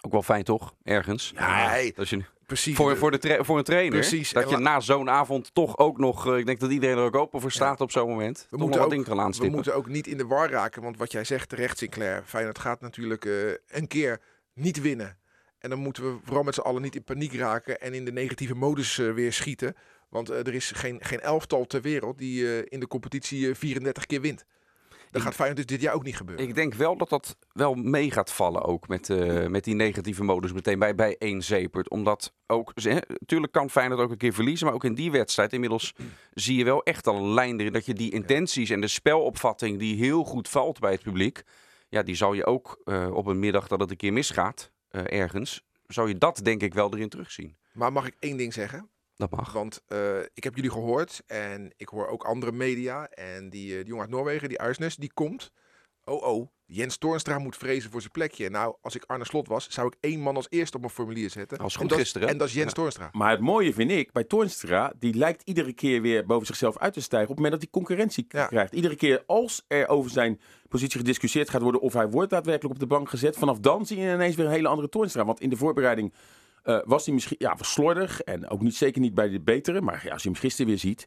Ook 0.00 0.12
wel 0.12 0.22
fijn 0.22 0.44
toch, 0.44 0.74
ergens? 0.82 1.32
Ja, 1.34 1.68
hey, 1.68 1.92
dat 1.94 2.08
je, 2.08 2.24
precies. 2.46 2.76
Voor, 2.76 2.96
voor, 2.96 3.10
de 3.10 3.38
voor 3.40 3.58
een 3.58 3.64
trainer. 3.64 3.98
Precies. 3.98 4.32
Dat 4.32 4.50
je 4.50 4.56
na 4.56 4.80
zo'n 4.80 5.10
avond 5.10 5.54
toch 5.54 5.78
ook 5.78 5.98
nog, 5.98 6.26
uh, 6.26 6.38
ik 6.38 6.46
denk 6.46 6.60
dat 6.60 6.70
iedereen 6.70 6.96
er 6.96 7.02
ook 7.02 7.16
open 7.16 7.40
voor 7.40 7.52
staat 7.52 7.78
ja. 7.78 7.84
op 7.84 7.90
zo'n 7.90 8.08
moment. 8.08 8.46
We 8.50 8.56
moeten, 8.56 8.80
ook, 8.80 9.06
we 9.36 9.48
moeten 9.48 9.74
ook 9.74 9.88
niet 9.88 10.06
in 10.06 10.16
de 10.16 10.26
war 10.26 10.50
raken, 10.50 10.82
want 10.82 10.96
wat 10.96 11.12
jij 11.12 11.24
zegt 11.24 11.48
terecht 11.48 11.78
Sinclair, 11.78 12.22
Feyenoord 12.26 12.58
gaat 12.58 12.80
natuurlijk 12.80 13.24
uh, 13.24 13.52
een 13.66 13.86
keer 13.86 14.20
niet 14.52 14.80
winnen. 14.80 15.18
En 15.64 15.70
dan 15.70 15.78
moeten 15.78 16.02
we 16.02 16.18
vooral 16.24 16.42
met 16.42 16.54
z'n 16.54 16.60
allen 16.60 16.82
niet 16.82 16.94
in 16.94 17.04
paniek 17.04 17.34
raken 17.34 17.80
en 17.80 17.94
in 17.94 18.04
de 18.04 18.12
negatieve 18.12 18.54
modus 18.54 18.98
uh, 18.98 19.12
weer 19.12 19.32
schieten. 19.32 19.74
Want 20.08 20.28
er 20.28 20.54
is 20.54 20.70
geen, 20.70 20.98
geen 21.02 21.20
elftal 21.20 21.66
ter 21.66 21.80
wereld 21.80 22.18
die 22.18 22.64
in 22.68 22.80
de 22.80 22.86
competitie 22.86 23.54
34 23.54 24.06
keer 24.06 24.20
wint. 24.20 24.44
Dat 25.14 25.22
gaat 25.22 25.34
Feyenoord 25.34 25.68
dus 25.68 25.76
dit 25.76 25.80
jaar 25.84 25.94
ook 25.94 26.04
niet 26.04 26.16
gebeuren. 26.16 26.48
Ik 26.48 26.54
denk 26.54 26.74
wel 26.74 26.96
dat 26.96 27.08
dat 27.08 27.36
wel 27.52 27.74
mee 27.74 28.10
gaat 28.10 28.32
vallen 28.32 28.62
ook 28.62 28.88
met, 28.88 29.08
uh, 29.08 29.46
met 29.46 29.64
die 29.64 29.74
negatieve 29.74 30.24
modus 30.24 30.52
meteen 30.52 30.78
bij, 30.78 30.94
bij 30.94 31.16
één 31.18 31.42
Zepert. 31.42 31.90
Omdat 31.90 32.32
ook, 32.46 32.72
natuurlijk 32.74 33.52
kan 33.52 33.70
Feyenoord 33.70 34.00
ook 34.00 34.10
een 34.10 34.16
keer 34.16 34.32
verliezen, 34.32 34.66
maar 34.66 34.74
ook 34.74 34.84
in 34.84 34.94
die 34.94 35.10
wedstrijd 35.10 35.52
inmiddels 35.52 35.92
zie 36.32 36.56
je 36.56 36.64
wel 36.64 36.82
echt 36.82 37.06
al 37.06 37.16
een 37.16 37.34
lijn 37.34 37.60
erin 37.60 37.72
dat 37.72 37.86
je 37.86 37.94
die 37.94 38.12
intenties 38.12 38.70
en 38.70 38.80
de 38.80 38.88
spelopvatting 38.88 39.78
die 39.78 39.96
heel 39.96 40.24
goed 40.24 40.48
valt 40.48 40.80
bij 40.80 40.92
het 40.92 41.02
publiek, 41.02 41.42
ja, 41.88 42.02
die 42.02 42.14
zal 42.14 42.32
je 42.32 42.46
ook 42.46 42.80
uh, 42.84 43.14
op 43.14 43.26
een 43.26 43.38
middag 43.38 43.68
dat 43.68 43.80
het 43.80 43.90
een 43.90 43.96
keer 43.96 44.12
misgaat, 44.12 44.70
ergens, 45.02 45.64
zou 45.86 46.08
je 46.08 46.18
dat 46.18 46.40
denk 46.42 46.62
ik 46.62 46.74
wel 46.74 46.94
erin 46.94 47.08
terugzien. 47.08 47.56
Maar 47.72 47.92
mag 47.92 48.06
ik 48.06 48.16
één 48.18 48.36
ding 48.36 48.52
zeggen? 48.52 48.88
Dat 49.16 49.30
mag. 49.30 49.52
Want 49.52 49.82
uh, 49.88 50.20
ik 50.34 50.44
heb 50.44 50.54
jullie 50.54 50.70
gehoord 50.70 51.22
en 51.26 51.72
ik 51.76 51.88
hoor 51.88 52.06
ook 52.06 52.24
andere 52.24 52.52
media. 52.52 53.08
En 53.08 53.50
die, 53.50 53.70
uh, 53.70 53.76
die 53.76 53.86
jongen 53.86 54.02
uit 54.02 54.10
Noorwegen, 54.10 54.48
die 54.48 54.60
Uisnes, 54.60 54.96
die 54.96 55.12
komt. 55.12 55.52
Oh 56.04 56.22
oh, 56.22 56.48
Jens 56.66 56.96
Toornstra 56.96 57.38
moet 57.38 57.56
vrezen 57.56 57.90
voor 57.90 58.00
zijn 58.00 58.12
plekje. 58.12 58.50
Nou, 58.50 58.76
als 58.80 58.96
ik 58.96 59.04
Arne 59.06 59.24
Slot 59.24 59.48
was, 59.48 59.66
zou 59.70 59.86
ik 59.86 59.94
één 60.00 60.20
man 60.20 60.36
als 60.36 60.46
eerste 60.50 60.76
op 60.76 60.82
mijn 60.82 60.94
formulier 60.94 61.30
zetten. 61.30 61.58
Als 61.58 61.76
goed 61.76 61.90
en 61.92 61.98
gisteren. 61.98 62.28
En 62.28 62.38
dat 62.38 62.48
is 62.48 62.54
Jens 62.54 62.68
ja. 62.68 62.74
Toornstra. 62.74 63.08
Maar 63.12 63.30
het 63.30 63.40
mooie 63.40 63.72
vind 63.72 63.90
ik, 63.90 64.12
bij 64.12 64.24
Toornstra, 64.24 64.92
die 64.98 65.14
lijkt 65.14 65.42
iedere 65.42 65.72
keer 65.72 66.02
weer 66.02 66.26
boven 66.26 66.46
zichzelf 66.46 66.78
uit 66.78 66.92
te 66.92 67.00
stijgen. 67.00 67.30
Op 67.30 67.36
het 67.36 67.44
moment 67.44 67.62
dat 67.62 67.70
hij 67.72 67.80
concurrentie 67.82 68.24
ja. 68.28 68.46
krijgt. 68.46 68.74
Iedere 68.74 68.96
keer 68.96 69.22
als 69.26 69.64
er 69.68 69.88
over 69.88 70.10
zijn 70.10 70.40
positie 70.68 70.98
gediscussieerd 70.98 71.50
gaat 71.50 71.62
worden 71.62 71.80
of 71.80 71.92
hij 71.92 72.10
wordt 72.10 72.30
daadwerkelijk 72.30 72.74
op 72.74 72.80
de 72.80 72.86
bank 72.86 73.08
gezet. 73.08 73.36
Vanaf 73.36 73.58
dan 73.58 73.86
zie 73.86 73.98
je 73.98 74.12
ineens 74.12 74.36
weer 74.36 74.46
een 74.46 74.52
hele 74.52 74.68
andere 74.68 74.88
Toornstra. 74.88 75.24
Want 75.24 75.40
in 75.40 75.50
de 75.50 75.56
voorbereiding 75.56 76.12
uh, 76.64 76.80
was 76.84 77.04
hij 77.04 77.14
misschien 77.14 77.36
ja, 77.38 77.56
slordig 77.60 78.20
en 78.20 78.48
ook 78.48 78.60
niet, 78.60 78.76
zeker 78.76 79.00
niet 79.00 79.14
bij 79.14 79.28
de 79.28 79.40
betere. 79.40 79.80
Maar 79.80 80.00
ja, 80.04 80.12
als 80.12 80.22
je 80.22 80.28
hem 80.28 80.38
gisteren 80.38 80.66
weer 80.66 80.78
ziet, 80.78 81.06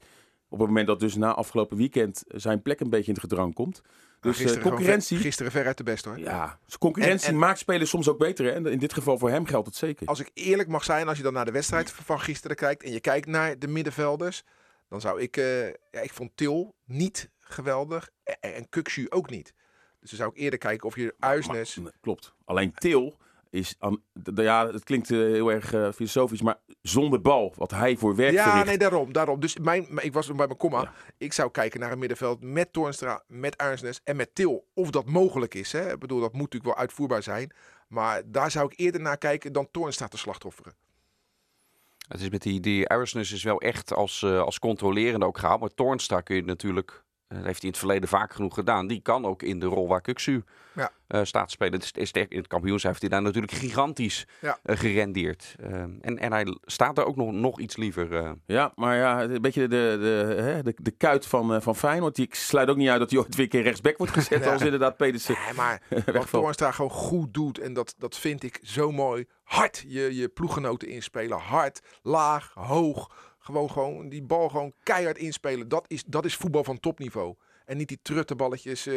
op 0.50 0.60
het 0.60 0.67
moment 0.67 0.88
dat 0.88 1.00
dus 1.00 1.15
na 1.15 1.33
afgelopen 1.33 1.77
weekend 1.77 2.24
zijn 2.27 2.62
plek 2.62 2.79
een 2.79 2.89
beetje 2.89 3.07
in 3.07 3.13
het 3.13 3.21
gedrang 3.21 3.53
komt. 3.53 3.81
Dus 4.19 4.38
gisteren, 4.38 4.63
uh, 4.63 4.69
concurrentie. 4.69 5.17
Ver, 5.17 5.25
gisteren 5.25 5.51
ver 5.51 5.65
uit 5.65 5.77
de 5.77 5.83
best 5.83 6.05
hoor. 6.05 6.19
Ja, 6.19 6.59
dus 6.65 6.77
concurrentie 6.77 7.27
en, 7.27 7.33
en, 7.33 7.39
maakt 7.39 7.59
spelers 7.59 7.89
soms 7.89 8.07
ook 8.07 8.17
beter. 8.17 8.45
Hè? 8.45 8.51
En 8.51 8.65
in 8.65 8.79
dit 8.79 8.93
geval 8.93 9.17
voor 9.17 9.29
hem 9.29 9.45
geldt 9.45 9.67
het 9.67 9.75
zeker. 9.75 10.07
Als 10.07 10.19
ik 10.19 10.31
eerlijk 10.33 10.69
mag 10.69 10.83
zijn, 10.83 11.07
als 11.07 11.17
je 11.17 11.24
dan 11.24 11.33
naar 11.33 11.45
de 11.45 11.51
wedstrijd 11.51 11.91
van 11.91 12.19
gisteren 12.19 12.55
kijkt 12.55 12.83
en 12.83 12.91
je 12.91 13.00
kijkt 13.00 13.27
naar 13.27 13.59
de 13.59 13.67
middenvelders, 13.67 14.43
dan 14.89 15.01
zou 15.01 15.21
ik, 15.21 15.38
uh, 15.38 15.65
ja, 15.65 16.00
ik 16.01 16.13
vond 16.13 16.31
Til 16.36 16.75
niet 16.86 17.29
geweldig 17.39 18.09
en, 18.24 18.53
en 18.53 18.69
Kukshu 18.69 19.05
ook 19.09 19.29
niet. 19.29 19.53
Dus 20.00 20.09
dan 20.09 20.19
zou 20.19 20.31
ik 20.31 20.38
eerder 20.38 20.59
kijken 20.59 20.88
of 20.88 20.95
je 20.95 21.15
Uisnes. 21.19 21.75
Maar, 21.75 21.91
klopt. 22.01 22.33
Alleen 22.45 22.74
Til 22.74 23.17
is 23.49 23.75
aan, 23.79 24.01
ja, 24.35 24.67
het 24.67 24.83
klinkt 24.83 25.09
uh, 25.09 25.19
heel 25.19 25.51
erg 25.51 25.73
uh, 25.73 25.91
filosofisch, 25.91 26.41
maar 26.41 26.59
zonder 26.81 27.21
bal, 27.21 27.53
wat 27.55 27.71
hij 27.71 27.97
voor 27.97 28.15
werk 28.15 28.33
Ja, 28.33 28.43
verricht. 28.43 28.65
nee, 28.65 28.77
daarom, 28.77 29.13
daarom. 29.13 29.39
Dus 29.39 29.57
mijn, 29.57 29.87
ik 29.97 30.13
was 30.13 30.27
bij 30.27 30.35
mijn 30.35 30.57
komma. 30.57 30.81
Ja. 30.81 30.93
Ik 31.17 31.33
zou 31.33 31.51
kijken 31.51 31.79
naar 31.79 31.91
een 31.91 31.99
middenveld 31.99 32.43
met 32.43 32.73
Toornstra, 32.73 33.23
met 33.27 33.57
Arnsnes 33.57 34.01
en 34.03 34.15
met 34.15 34.35
Til. 34.35 34.67
Of 34.73 34.89
dat 34.89 35.05
mogelijk 35.05 35.53
is. 35.53 35.71
Hè? 35.71 35.91
Ik 35.93 35.99
bedoel, 35.99 36.19
dat 36.19 36.31
moet 36.33 36.41
natuurlijk 36.41 36.73
wel 36.73 36.81
uitvoerbaar 36.81 37.23
zijn. 37.23 37.51
Maar 37.87 38.21
daar 38.25 38.51
zou 38.51 38.71
ik 38.71 38.79
eerder 38.79 39.01
naar 39.01 39.17
kijken 39.17 39.53
dan 39.53 39.67
Toornstra 39.71 40.07
te 40.07 40.17
slachtofferen. 40.17 40.73
Het 42.07 42.21
is 42.21 42.29
met 42.29 42.41
die, 42.41 42.59
die 42.59 42.87
Arnsnes 42.87 43.31
is 43.31 43.43
wel 43.43 43.61
echt 43.61 43.93
als, 43.93 44.21
uh, 44.21 44.41
als 44.41 44.59
controlerende 44.59 45.25
ook 45.25 45.37
gehaald. 45.37 45.59
Maar 45.59 45.73
Toornstra 45.73 46.21
kun 46.21 46.35
je 46.35 46.43
natuurlijk 46.43 47.03
dat 47.27 47.46
heeft 47.46 47.62
hij 47.62 47.62
in 47.62 47.67
het 47.69 47.77
verleden 47.77 48.10
vaak 48.10 48.34
genoeg 48.34 48.53
gedaan. 48.53 48.88
Die 48.88 49.01
kan 49.01 49.25
ook 49.25 49.43
in 49.43 49.60
de 49.60 49.65
rol 49.65 49.88
waar 49.88 50.01
Kuksu 50.01 50.43
ja. 50.75 50.91
uh, 51.07 51.24
staat 51.24 51.51
spelen. 51.51 51.79
Dus 51.79 51.91
in 52.12 52.38
het 52.38 52.48
kampioenschap 52.48 52.89
heeft 52.89 53.01
hij 53.01 53.12
daar 53.12 53.22
natuurlijk 53.22 53.53
gigantisch 53.53 54.27
ja. 54.41 54.60
uh, 54.65 54.77
gerendeerd. 54.77 55.55
Uh, 55.60 55.75
en, 55.79 56.01
en 56.01 56.31
hij 56.31 56.57
staat 56.63 56.98
er 56.98 57.05
ook 57.05 57.15
nog, 57.15 57.31
nog 57.31 57.60
iets 57.60 57.77
liever. 57.77 58.15
eh. 58.15 58.31
Ja, 58.46 58.72
maar 58.75 58.98
ja, 58.98 59.24
een 59.24 59.41
beetje 59.41 59.67
de, 59.67 59.98
de, 60.00 60.41
hè, 60.41 60.63
de, 60.63 60.74
de 60.77 60.91
kuit 60.91 61.25
van, 61.25 61.62
van 61.62 61.75
Feyenoord. 61.75 62.17
Ik 62.17 62.36
sluit 62.36 62.69
ook 62.69 62.77
niet 62.77 62.89
uit 62.89 63.00
dat 63.00 63.10
hij 63.10 63.19
ooit 63.19 63.36
weer 63.36 63.43
een 63.46 63.51
keer 63.51 63.62
rechtsback 63.62 63.98
wordt 63.98 64.13
gezet. 64.13 64.43
Ja. 64.48 64.51
als 64.53 64.62
inderdaad 64.62 64.98
Pedersen 64.98 65.36
Nee, 65.46 65.53
maar 65.53 65.81
wat 66.13 66.29
Toornstra 66.29 66.72
gewoon 66.72 66.91
goed 66.91 67.34
doet. 67.34 67.60
En 67.60 67.74
dat, 67.74 67.96
dat 67.98 68.17
vind 68.17 68.43
ik 68.43 68.60
zo 68.62 68.91
mooi. 68.91 69.25
Hard 69.43 69.84
je, 69.88 70.15
je 70.15 70.27
ploeggenoten 70.27 70.88
inspelen. 70.88 71.38
Hard, 71.38 71.81
laag, 72.01 72.51
hoog. 72.53 73.12
Gewoon, 73.47 73.71
gewoon 73.71 74.09
die 74.09 74.23
bal 74.23 74.49
gewoon 74.49 74.73
keihard 74.83 75.17
inspelen. 75.17 75.67
Dat 75.67 75.85
is, 75.87 76.03
dat 76.03 76.25
is 76.25 76.35
voetbal 76.35 76.63
van 76.63 76.79
topniveau. 76.79 77.35
En 77.65 77.77
niet 77.77 77.87
die 77.87 77.99
truttenballetjes 78.01 78.87
eh, 78.87 78.95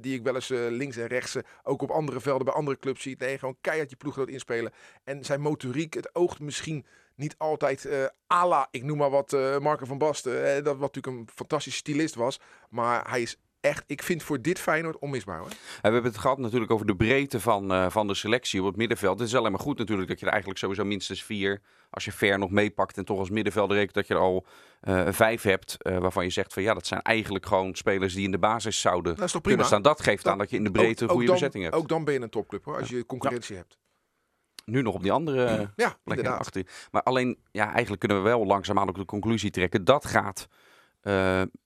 die 0.00 0.14
ik 0.14 0.22
wel 0.22 0.34
eens 0.34 0.50
eh, 0.50 0.58
links 0.68 0.96
en 0.96 1.06
rechts, 1.06 1.34
eh, 1.34 1.42
ook 1.62 1.82
op 1.82 1.90
andere 1.90 2.20
velden 2.20 2.44
bij 2.44 2.54
andere 2.54 2.78
clubs 2.78 3.02
zie. 3.02 3.16
Nee, 3.18 3.38
gewoon 3.38 3.56
keihard 3.60 3.90
je 3.90 3.96
ploeggenoot 3.96 4.28
inspelen. 4.28 4.72
En 5.04 5.24
zijn 5.24 5.40
motoriek, 5.40 5.94
het 5.94 6.14
oogt 6.14 6.40
misschien 6.40 6.86
niet 7.14 7.34
altijd 7.38 7.84
eh 7.84 8.04
à 8.32 8.46
la, 8.46 8.68
ik 8.70 8.82
noem 8.82 8.98
maar 8.98 9.10
wat, 9.10 9.32
Marco 9.60 9.84
van 9.84 9.98
Basten. 9.98 10.64
dat 10.64 10.76
wat 10.76 10.94
natuurlijk 10.94 11.28
een 11.28 11.34
fantastische 11.34 11.78
stylist 11.78 12.14
was. 12.14 12.40
Maar 12.70 13.10
hij 13.10 13.22
is 13.22 13.36
echt, 13.62 13.84
ik 13.86 14.02
vind 14.02 14.22
voor 14.22 14.42
dit 14.42 14.58
Feyenoord 14.58 14.98
onmisbaar 14.98 15.38
hoor. 15.38 15.48
We 15.48 15.54
hebben 15.80 16.02
het 16.04 16.18
gehad 16.18 16.38
natuurlijk 16.38 16.70
over 16.70 16.86
de 16.86 16.96
breedte 16.96 17.40
van, 17.40 17.72
eh, 17.72 17.90
van 17.90 18.06
de 18.06 18.14
selectie 18.14 18.60
op 18.60 18.66
het 18.66 18.76
middenveld. 18.76 19.18
Het 19.18 19.28
is 19.28 19.34
alleen 19.34 19.50
maar 19.50 19.60
goed 19.60 19.78
natuurlijk 19.78 20.08
dat 20.08 20.18
je 20.18 20.24
er 20.24 20.30
eigenlijk 20.30 20.60
sowieso 20.60 20.84
minstens 20.84 21.22
vier, 21.24 21.60
als 21.90 22.04
je 22.04 22.12
ver 22.12 22.38
nog 22.38 22.50
meepakt 22.50 22.96
en 22.96 23.04
toch 23.04 23.18
als 23.18 23.30
middenvelder 23.30 23.76
rekent 23.76 23.94
dat 23.94 24.06
je 24.06 24.14
er 24.14 24.20
al 24.20 24.46
eh, 24.80 25.06
vijf 25.10 25.42
hebt. 25.42 25.76
eh, 25.82 25.98
waarvan 25.98 26.24
je 26.24 26.30
zegt 26.30 26.52
van 26.52 26.62
ja, 26.62 26.74
dat 26.74 26.86
zijn 26.86 27.02
eigenlijk 27.02 27.46
gewoon 27.46 27.74
spelers 27.74 28.14
die 28.14 28.24
in 28.24 28.30
de 28.30 28.38
basis 28.38 28.80
zouden 28.80 29.14
Dat 29.16 29.24
is 29.24 29.32
toch 29.32 29.42
kunnen 29.42 29.60
prima? 29.66 29.80
staan. 29.80 29.92
Dat 29.92 30.02
geeft 30.02 30.22
Dan- 30.24 30.32
aan 30.32 30.38
dat 30.38 30.50
je 30.50 30.56
in 30.56 30.64
de 30.64 30.70
breedte 30.70 31.04
een 31.04 31.10
goede 31.10 31.24
dan- 31.26 31.34
bezetting 31.34 31.64
hebt. 31.64 31.76
Ook 31.76 31.88
dan 31.88 32.04
ben 32.04 32.14
je 32.14 32.20
een 32.20 32.30
topclub 32.30 32.64
hoor, 32.64 32.78
als 32.78 32.88
je 32.88 33.06
concurrentie 33.06 33.56
hebt. 33.56 33.78
Nu 34.64 34.82
nog 34.82 34.94
op 34.94 35.02
die 35.02 35.12
andere 35.12 35.70
Ja, 35.76 35.96
inderdaad. 36.04 36.38
achter. 36.38 36.66
Maar 36.90 37.02
alleen, 37.02 37.38
ja, 37.50 37.70
eigenlijk 37.70 37.98
kunnen 38.00 38.16
we 38.22 38.28
wel 38.28 38.46
langzaamaan 38.46 38.88
ook 38.88 38.96
de 38.96 39.04
conclusie 39.04 39.50
trekken. 39.50 39.84
Dat 39.84 40.06
gaat 40.06 40.48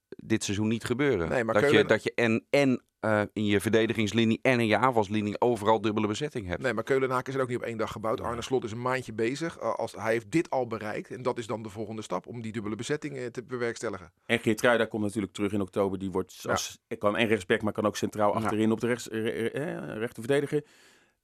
dit 0.09 0.45
seizoen 0.45 0.69
niet 0.69 0.85
gebeuren. 0.85 1.29
Nee, 1.29 1.45
maar 1.45 1.55
dat, 1.55 1.63
je, 1.63 1.69
Keulen- 1.69 1.89
dat 1.89 2.03
je 2.03 2.13
en, 2.15 2.45
en 2.51 2.83
eh, 3.01 3.23
in 3.33 3.45
je 3.47 3.61
verdedigingslinie 3.61 4.39
en 4.43 4.61
in 4.61 4.67
je 4.67 4.77
aanvalslinie 4.77 5.41
overal 5.41 5.81
dubbele 5.81 6.07
bezetting 6.07 6.47
hebt. 6.47 6.63
Nee, 6.63 6.73
maar 6.73 6.85
Keulenhaken 6.85 7.29
is 7.29 7.35
er 7.35 7.43
ook 7.43 7.49
niet 7.49 7.57
op 7.57 7.63
één 7.63 7.77
dag 7.77 7.93
gebouwd. 7.93 8.21
Arne 8.21 8.43
Slot 8.43 8.65
is 8.65 8.73
een 8.73 8.83
maandje 8.83 9.13
bezig. 9.13 9.59
Uh, 9.61 9.75
als, 9.75 9.93
hij 9.93 10.13
heeft 10.13 10.31
dit 10.31 10.51
al 10.51 10.67
bereikt. 10.67 11.11
En 11.11 11.23
dat 11.23 11.39
is 11.39 11.47
dan 11.47 11.63
de 11.63 11.69
volgende 11.69 12.03
stap 12.03 12.27
om 12.27 12.43
die 12.43 12.53
dubbele 12.53 12.77
bezetting 12.77 13.17
eh, 13.17 13.27
te 13.27 13.43
bewerkstelligen. 13.43 14.13
En 14.27 14.39
Geertruida 14.39 14.85
komt 14.85 15.03
natuurlijk 15.03 15.33
terug 15.33 15.53
in 15.53 15.61
oktober. 15.61 15.99
Die 15.99 16.11
wordt 16.11 16.45
als, 16.49 16.79
kan 16.99 17.17
en 17.17 17.27
rechtsback, 17.27 17.63
maar 17.63 17.73
kan 17.73 17.87
ook 17.87 17.97
centraal 17.97 18.31
Ja. 18.31 18.37
achterin 18.37 18.73
op 18.73 18.81
de 18.81 18.87
rechts, 18.87 19.09
eh, 19.09 19.55
eh, 19.55 19.97
rechter 19.99 20.23
verdediger. 20.23 20.65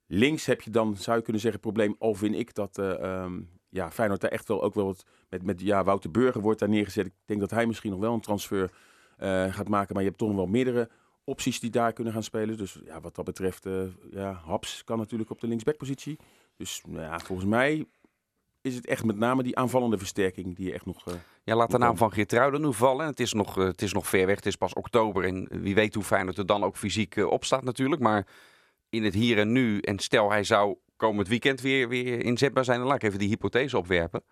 Links 0.06 0.46
heb 0.46 0.60
je 0.60 0.70
dan, 0.70 0.96
zou 0.96 1.16
je 1.16 1.22
kunnen 1.22 1.42
zeggen, 1.42 1.60
probleem. 1.60 1.96
Al 1.98 2.14
vind 2.14 2.34
ik 2.34 2.54
dat 2.54 2.78
eh 2.78 3.02
ehm, 3.02 3.40
ja, 3.72 3.90
Feyenoord 3.90 4.20
daar 4.20 4.30
echt 4.30 4.48
wel 4.48 4.62
ook 4.62 4.74
wel 4.74 4.84
wat... 4.84 5.04
Met, 5.28 5.42
met 5.42 5.60
ja, 5.60 5.84
Wouter 5.84 6.10
Burger 6.10 6.40
wordt 6.40 6.60
daar 6.60 6.68
neergezet. 6.68 7.06
Ik 7.06 7.12
denk 7.24 7.40
dat 7.40 7.50
hij 7.50 7.66
misschien 7.66 7.90
nog 7.90 8.00
wel 8.00 8.14
een 8.14 8.20
transfer 8.20 8.70
eh, 9.16 9.54
gaat 9.54 9.68
maken. 9.68 9.94
Maar 9.94 10.02
je 10.02 10.08
hebt 10.08 10.20
toch 10.20 10.28
nog 10.28 10.36
wel 10.36 10.46
meerdere 10.46 10.88
opties 11.24 11.60
die 11.60 11.70
daar 11.70 11.92
kunnen 11.92 12.12
gaan 12.12 12.22
spelen. 12.22 12.56
Dus 12.56 12.78
ja, 12.84 13.00
wat 13.00 13.14
dat 13.14 13.24
betreft, 13.24 13.66
eh, 13.66 13.82
ja, 14.10 14.32
Haps 14.32 14.84
kan 14.84 14.98
natuurlijk 14.98 15.30
op 15.30 15.40
de 15.40 15.46
linksbackpositie. 15.46 16.18
Dus 16.56 16.82
nou 16.86 17.02
ja, 17.02 17.18
volgens 17.18 17.48
mij 17.48 17.86
is 18.60 18.74
het 18.74 18.86
echt 18.86 19.04
met 19.04 19.16
name 19.16 19.42
die 19.42 19.56
aanvallende 19.56 19.98
versterking 19.98 20.56
die 20.56 20.66
je 20.66 20.72
echt 20.72 20.86
nog... 20.86 21.06
eh, 21.06 21.14
Ja, 21.44 21.56
laat 21.56 21.70
de 21.70 21.78
naam 21.78 21.96
van 21.96 22.12
Geertruiden 22.12 22.60
nu 22.60 22.72
vallen. 22.72 23.06
Het 23.06 23.20
is, 23.20 23.32
nog, 23.32 23.54
het 23.54 23.82
is 23.82 23.92
nog 23.92 24.06
ver 24.08 24.26
weg. 24.26 24.36
Het 24.36 24.46
is 24.46 24.56
pas 24.56 24.72
oktober. 24.72 25.24
En 25.24 25.48
wie 25.50 25.74
weet 25.74 25.94
hoe 25.94 26.04
Feyenoord 26.04 26.38
er 26.38 26.46
dan 26.46 26.64
ook 26.64 26.76
fysiek 26.76 27.16
eh, 27.16 27.26
op 27.26 27.44
staat 27.44 27.64
natuurlijk. 27.64 28.02
Maar 28.02 28.26
in 28.88 29.04
het 29.04 29.14
hier 29.14 29.38
en 29.38 29.52
nu. 29.52 29.78
En 29.80 29.98
stel 29.98 30.30
hij 30.30 30.44
zou 30.44 30.76
komend 31.06 31.28
weekend 31.28 31.60
weer, 31.60 31.88
weer 31.88 32.24
inzetbaar 32.24 32.64
zijn. 32.64 32.78
Dan 32.78 32.86
laat 32.86 32.96
ik 32.96 33.02
even 33.02 33.18
die 33.18 33.28
hypothese 33.28 33.78
opwerpen. 33.78 34.22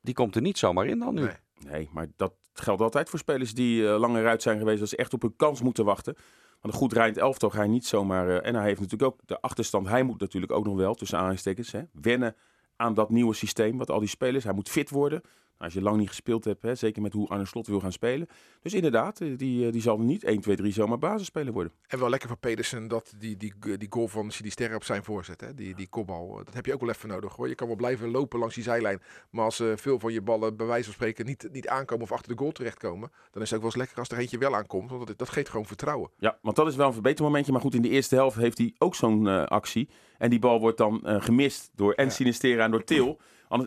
Die 0.00 0.14
komt 0.14 0.34
er 0.34 0.42
niet 0.42 0.58
zomaar 0.58 0.86
in 0.86 0.98
dan 0.98 1.14
nu. 1.14 1.28
Nee. 1.58 1.88
Maar 1.92 2.06
dat 2.16 2.34
geldt 2.52 2.82
altijd 2.82 3.08
voor 3.08 3.18
spelers 3.18 3.54
die 3.54 3.88
eh, 3.88 3.98
langer 3.98 4.26
uit 4.26 4.42
zijn 4.42 4.58
geweest. 4.58 4.80
Dat 4.80 4.88
ze 4.88 4.96
echt 4.96 5.12
op 5.12 5.22
een 5.22 5.36
kans 5.36 5.62
moeten 5.62 5.84
wachten. 5.84 6.14
Want 6.60 6.74
een 6.74 6.80
goed 6.80 6.92
rijdend 6.92 7.18
elftal 7.18 7.50
ga 7.50 7.62
je 7.62 7.68
niet 7.68 7.86
zomaar... 7.86 8.28
eh, 8.28 8.48
en 8.48 8.54
hij 8.54 8.64
heeft 8.64 8.80
natuurlijk 8.80 9.12
ook 9.12 9.20
de 9.24 9.40
achterstand. 9.40 9.88
Hij 9.88 10.02
moet 10.02 10.20
natuurlijk 10.20 10.52
ook 10.52 10.64
nog 10.64 10.76
wel, 10.76 10.94
tussen 10.94 11.16
aanhalingstekens, 11.16 11.72
hè, 11.72 11.82
wennen 11.92 12.36
aan 12.76 12.94
dat 12.94 13.10
nieuwe 13.10 13.34
systeem. 13.34 13.78
Wat 13.78 13.90
al 13.90 13.98
die 14.00 14.08
spelers... 14.08 14.44
Hij 14.44 14.52
moet 14.52 14.68
fit 14.68 14.90
worden. 14.90 15.22
Als 15.58 15.72
je 15.72 15.82
lang 15.82 15.96
niet 15.96 16.08
gespeeld 16.08 16.44
hebt, 16.44 16.62
hè, 16.62 16.74
zeker 16.74 17.02
met 17.02 17.12
hoe 17.12 17.28
Arne 17.28 17.44
Slot 17.44 17.66
wil 17.66 17.80
gaan 17.80 17.92
spelen. 17.92 18.28
Dus 18.62 18.74
inderdaad, 18.74 19.20
eh, 19.20 19.36
die, 19.36 19.66
eh, 19.66 19.72
die 19.72 19.80
zal 19.80 19.98
niet 19.98 20.24
1, 20.24 20.40
2, 20.40 20.56
3 20.56 20.72
zomaar 20.72 20.98
basisspeler 20.98 21.52
worden. 21.52 21.72
En 21.86 21.98
wel 21.98 22.08
lekker 22.08 22.28
van 22.28 22.38
Pedersen 22.38 22.88
dat 22.88 23.12
die, 23.18 23.36
die, 23.36 23.54
die 23.78 23.86
goal 23.90 24.08
van 24.08 24.30
Sinisterra 24.30 24.74
op 24.74 24.84
zijn 24.84 25.04
voorzet. 25.04 25.40
Hè? 25.40 25.54
Die, 25.54 25.74
die 25.74 25.88
kopbal. 25.88 26.38
eh, 26.38 26.44
Dat 26.44 26.54
heb 26.54 26.66
je 26.66 26.72
ook 26.74 26.80
wel 26.80 26.88
even 26.88 27.08
nodig 27.08 27.36
hoor. 27.36 27.48
Je 27.48 27.54
kan 27.54 27.66
wel 27.66 27.76
blijven 27.76 28.10
lopen 28.10 28.38
langs 28.38 28.54
die 28.54 28.64
zijlijn. 28.64 29.02
Maar 29.30 29.44
als 29.44 29.62
veel 29.74 29.98
van 29.98 30.12
je 30.12 30.22
ballen 30.22 30.56
bij 30.56 30.66
wijze 30.66 30.84
van 30.84 30.92
spreken 30.94 31.26
niet, 31.26 31.48
niet 31.52 31.68
aankomen 31.68 32.04
of 32.04 32.12
achter 32.12 32.32
de 32.32 32.38
goal 32.38 32.52
terechtkomen. 32.52 33.10
Dan 33.30 33.42
is 33.42 33.50
het 33.50 33.58
ook 33.58 33.64
wel 33.64 33.70
eens 33.70 33.76
lekker 33.80 33.98
als 33.98 34.08
er 34.08 34.18
eentje 34.18 34.38
wel 34.38 34.54
aankomt. 34.54 34.90
Want 34.90 35.06
dat, 35.06 35.18
dat 35.18 35.28
geeft 35.28 35.48
gewoon 35.48 35.66
vertrouwen. 35.66 36.10
Ja, 36.18 36.38
want 36.42 36.56
dat 36.56 36.66
is 36.66 36.76
wel 36.76 36.86
een 36.86 36.92
verbetermomentje. 36.92 37.52
Maar 37.52 37.60
goed, 37.60 37.74
in 37.74 37.82
de 37.82 37.88
eerste 37.88 38.14
helft 38.14 38.36
heeft 38.36 38.58
hij 38.58 38.74
ook 38.78 38.94
zo'n 38.94 39.48
actie. 39.48 39.88
En 40.18 40.30
die 40.30 40.38
bal 40.38 40.60
wordt 40.60 40.78
dan 40.78 41.00
gemist 41.04 41.70
door 41.74 41.92
en 41.92 42.04
Ja. 42.04 42.10
Sinistera 42.10 42.64
en 42.64 42.70
door 42.70 42.84
Til. 42.84 43.18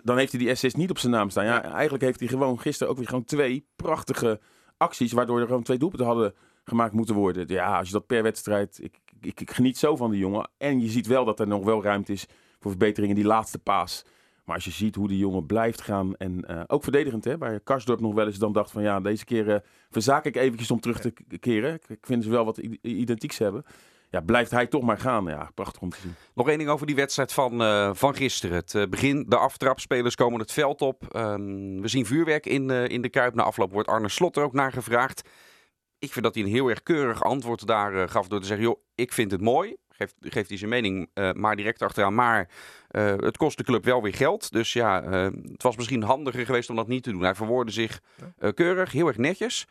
Dan 0.04 0.18
heeft 0.18 0.32
hij 0.32 0.42
die 0.42 0.50
assist 0.50 0.78
niet 0.78 0.90
op 0.90 0.98
zijn 0.98 1.12
naam 1.12 1.30
staan. 1.30 1.46
Ja, 1.46 1.64
eigenlijk 1.64 2.04
heeft 2.04 2.20
hij 2.20 2.30
gewoon 2.30 2.60
gisteren 2.60 2.92
ook 2.92 2.98
weer 2.98 3.08
gewoon 3.08 3.26
twee 3.26 3.68
prachtige 3.76 4.40
acties. 4.78 5.12
Waardoor 5.12 5.40
er 5.40 5.48
gewoon 5.48 5.64
twee 5.64 5.78
doelpunten 5.78 6.08
hadden 6.08 6.34
gemaakt 6.64 6.94
moeten 6.94 7.16
worden. 7.16 7.48
Ja, 7.48 7.78
als 7.78 7.88
je 7.88 7.94
dat 7.94 8.08
per 8.08 8.24
wedstrijd... 8.24 8.80
Ik, 8.84 8.98
ik, 9.20 9.42
ik 9.42 9.52
geniet 9.52 9.78
zo 9.78 9.96
van 9.96 10.12
die 10.12 10.20
jongen. 10.20 10.50
En 10.58 10.82
je 10.82 10.90
ziet 10.90 11.08
wel 11.08 11.26
dat 11.26 11.40
er 11.40 11.48
nog 11.48 11.64
wel 11.64 11.84
ruimte 11.84 12.12
is 12.12 12.26
voor 12.60 12.72
verbetering 12.72 13.10
in 13.10 13.20
die 13.20 13.28
laatste 13.28 13.60
paas. 13.60 14.06
Maar 14.46 14.56
als 14.56 14.66
je 14.66 14.72
ziet 14.72 14.96
hoe 14.96 15.08
die 15.08 15.18
jongen 15.18 15.46
blijft 15.46 15.82
gaan. 15.82 16.16
En 16.16 16.46
eh, 16.46 16.62
ook 16.68 16.84
verdedigend, 16.84 17.24
hè. 17.24 17.38
Waar 17.38 17.60
Karsdorp 17.60 18.00
nog 18.00 18.14
wel 18.14 18.26
eens 18.26 18.38
dan 18.38 18.54
dacht 18.54 18.72
van... 18.72 18.82
Ja, 18.82 19.00
deze 19.00 19.26
keer 19.26 19.50
eh, 19.50 19.60
verzaak 19.90 20.26
ik 20.26 20.36
eventjes 20.36 20.72
om 20.72 20.80
terug 20.80 21.00
te 21.00 21.38
keren. 21.40 21.74
Ik, 21.74 21.90
ik 21.90 22.06
vind 22.06 22.24
ze 22.24 22.30
wel 22.30 22.46
wat 22.46 22.58
identieks 22.82 23.38
hebben. 23.38 23.64
Ja, 24.10 24.22
blijft 24.22 24.52
hij 24.52 24.68
toch 24.68 24.84
maar 24.84 24.98
gaan. 24.98 25.26
Ja, 25.26 25.50
prachtig 25.54 25.82
om 25.82 25.90
te 25.90 26.00
zien. 26.02 26.16
Nog 26.34 26.50
één 26.50 26.58
ding 26.58 26.70
over 26.70 26.88
die 26.88 26.96
wedstrijd 26.96 27.34
van, 27.34 27.62
eh, 27.62 27.90
van 27.94 28.16
gisteren. 28.16 28.56
Het 28.56 28.76
eh, 28.76 28.84
begin, 28.90 29.26
de 29.28 29.38
aftrap, 29.38 29.80
spelers 29.80 30.16
komen 30.16 30.40
het 30.40 30.52
veld 30.52 30.82
op. 30.82 31.04
Ehm, 31.12 31.82
we 31.82 31.88
zien 31.88 32.06
vuurwerk 32.06 32.46
in, 32.46 32.70
eh, 32.70 32.88
in 32.88 33.02
de 33.02 33.10
Kuip. 33.10 33.34
Na 33.34 33.44
afloop 33.44 33.72
wordt 33.72 33.88
Arne 33.88 34.10
Slot 34.10 34.38
er 34.38 34.44
ook 34.44 34.54
naar 34.54 34.72
gevraagd. 34.72 35.30
Ik 36.00 36.12
vind 36.12 36.26
dat 36.26 36.36
hij 36.36 36.44
een 36.44 36.50
heel 36.50 36.70
erg 36.70 36.84
keurig 36.84 37.24
antwoord 37.24 37.68
daar 37.68 38.10
gaf 38.10 38.28
door 38.28 38.40
te 38.40 38.46
zeggen... 38.46 38.66
joh, 38.66 38.82
ik 38.96 39.14
vind 39.14 39.32
het 39.32 39.42
mooi. 39.42 39.76
Geeft, 39.90 40.16
geeft 40.20 40.50
hij 40.50 40.58
zijn 40.58 40.70
mening 40.70 41.10
maar 41.34 41.56
direct 41.56 41.82
achteraan. 41.82 42.16
Maar 42.16 42.50
het 43.18 43.38
kost 43.38 43.58
de 43.58 43.64
club 43.64 43.86
wel 43.86 44.02
weer 44.02 44.14
geld. 44.14 44.52
Dus 44.52 44.74
ja, 44.74 45.04
het 45.52 45.64
was 45.64 45.76
misschien 45.76 46.04
handiger 46.04 46.46
geweest 46.46 46.70
om 46.70 46.76
dat 46.76 46.88
niet 46.88 47.04
te 47.04 47.12
doen. 47.12 47.22
Hij 47.22 47.36
verwoordde 47.36 47.74
zich 47.74 48.00
keurig, 48.54 48.92
heel 48.92 49.08
erg 49.08 49.18
netjes. 49.18 49.68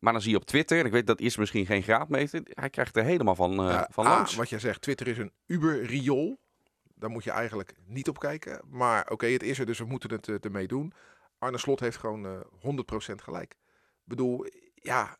Maar 0.00 0.12
dan 0.12 0.22
zie 0.22 0.30
je 0.30 0.36
op 0.36 0.44
Twitter, 0.44 0.78
en 0.78 0.86
ik 0.86 0.92
weet 0.92 1.06
dat 1.06 1.20
is 1.20 1.36
misschien 1.36 1.66
geen 1.66 1.82
graadmeter... 1.82 2.40
hij 2.44 2.70
krijgt 2.70 2.96
er 2.96 3.04
helemaal 3.04 3.34
van, 3.34 3.50
eh, 3.50 3.70
Ja, 3.70 3.88
van 3.90 4.06
A, 4.06 4.10
langs. 4.10 4.34
wat 4.34 4.48
jij 4.48 4.58
zegt, 4.58 4.82
Twitter 4.82 5.06
is 5.06 5.18
een 5.18 5.32
Uber-riool. 5.46 6.38
Daar 6.94 7.10
moet 7.10 7.24
je 7.24 7.30
eigenlijk 7.30 7.74
niet 7.86 8.08
op 8.08 8.18
kijken. 8.18 8.60
Maar 8.68 9.10
oké, 9.10 9.26
het 9.26 9.42
is 9.42 9.58
er, 9.58 9.66
dus 9.66 9.78
we 9.78 9.84
moeten 9.84 10.10
het 10.10 10.28
eh, 10.28 10.34
ermee 10.40 10.66
doen. 10.66 10.92
Arne 11.38 11.58
Slot 11.58 11.80
heeft 11.80 11.96
gewoon 11.96 12.26
eh 12.26 12.40
100% 13.12 13.14
gelijk. 13.22 13.52
Ik 13.52 14.16
bedoel, 14.16 14.46
ja, 14.74 15.18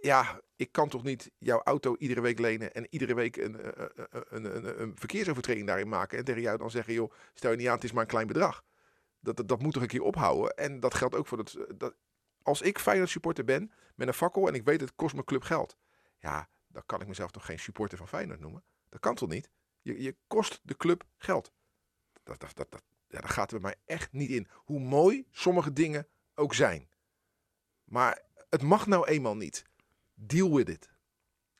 ja, 0.00 0.40
ik 0.56 0.72
kan 0.72 0.88
toch 0.88 1.02
niet 1.02 1.30
jouw 1.38 1.60
auto 1.62 1.96
iedere 1.98 2.20
week 2.20 2.38
lenen 2.38 2.74
en 2.74 2.86
iedere 2.90 3.14
week 3.14 3.36
een, 3.36 3.60
eh, 3.60 3.84
eh, 3.84 4.04
eh, 4.10 4.20
een, 4.28 4.56
een, 4.56 4.80
een, 4.80 4.96
verkeersovertreding 4.98 5.66
daarin 5.66 5.88
maken. 5.88 6.18
En 6.18 6.24
tegen 6.24 6.42
jou 6.42 6.58
dan 6.58 6.70
zeggen, 6.70 6.94
joh, 6.94 7.12
stel 7.34 7.50
je 7.50 7.56
niet 7.56 7.66
aan, 7.66 7.74
het 7.74 7.84
is 7.84 7.92
maar 7.92 8.02
een 8.02 8.08
klein 8.08 8.26
bedrag. 8.26 8.64
Dat, 9.20 9.36
dat, 9.36 9.48
dat 9.48 9.62
moet 9.62 9.72
toch 9.72 9.82
een 9.82 9.88
keer 9.88 10.02
ophouden. 10.02 10.56
En 10.56 10.80
dat 10.80 10.94
geldt 10.94 11.14
ook 11.14 11.26
voor 11.26 11.38
het... 11.38 11.56
Dat, 11.76 11.94
als 12.48 12.62
ik 12.62 12.78
Feyenoord 12.78 13.10
supporter 13.10 13.44
ben, 13.44 13.72
met 13.94 14.08
een 14.08 14.14
fakkel 14.14 14.48
en 14.48 14.54
ik 14.54 14.64
weet 14.64 14.80
het 14.80 14.94
kost 14.94 15.14
mijn 15.14 15.26
club 15.26 15.42
geld. 15.42 15.76
Ja, 16.18 16.48
dan 16.66 16.82
kan 16.86 17.00
ik 17.00 17.06
mezelf 17.06 17.30
toch 17.30 17.44
geen 17.44 17.58
supporter 17.58 17.98
van 17.98 18.08
Feyenoord 18.08 18.40
noemen. 18.40 18.64
Dat 18.88 19.00
kan 19.00 19.14
toch 19.14 19.28
niet? 19.28 19.50
Je, 19.80 20.02
je 20.02 20.16
kost 20.26 20.60
de 20.62 20.76
club 20.76 21.04
geld. 21.16 21.52
Dat, 22.22 22.40
dat, 22.40 22.56
dat, 22.56 22.82
ja, 23.08 23.20
dat 23.20 23.30
gaat 23.30 23.52
er 23.52 23.60
bij 23.60 23.70
mij 23.70 23.96
echt 23.96 24.12
niet 24.12 24.30
in. 24.30 24.48
Hoe 24.52 24.80
mooi 24.80 25.26
sommige 25.30 25.72
dingen 25.72 26.08
ook 26.34 26.54
zijn. 26.54 26.88
Maar 27.84 28.22
het 28.48 28.62
mag 28.62 28.86
nou 28.86 29.06
eenmaal 29.06 29.36
niet. 29.36 29.64
Deal 30.14 30.54
with 30.54 30.68
it. 30.68 30.90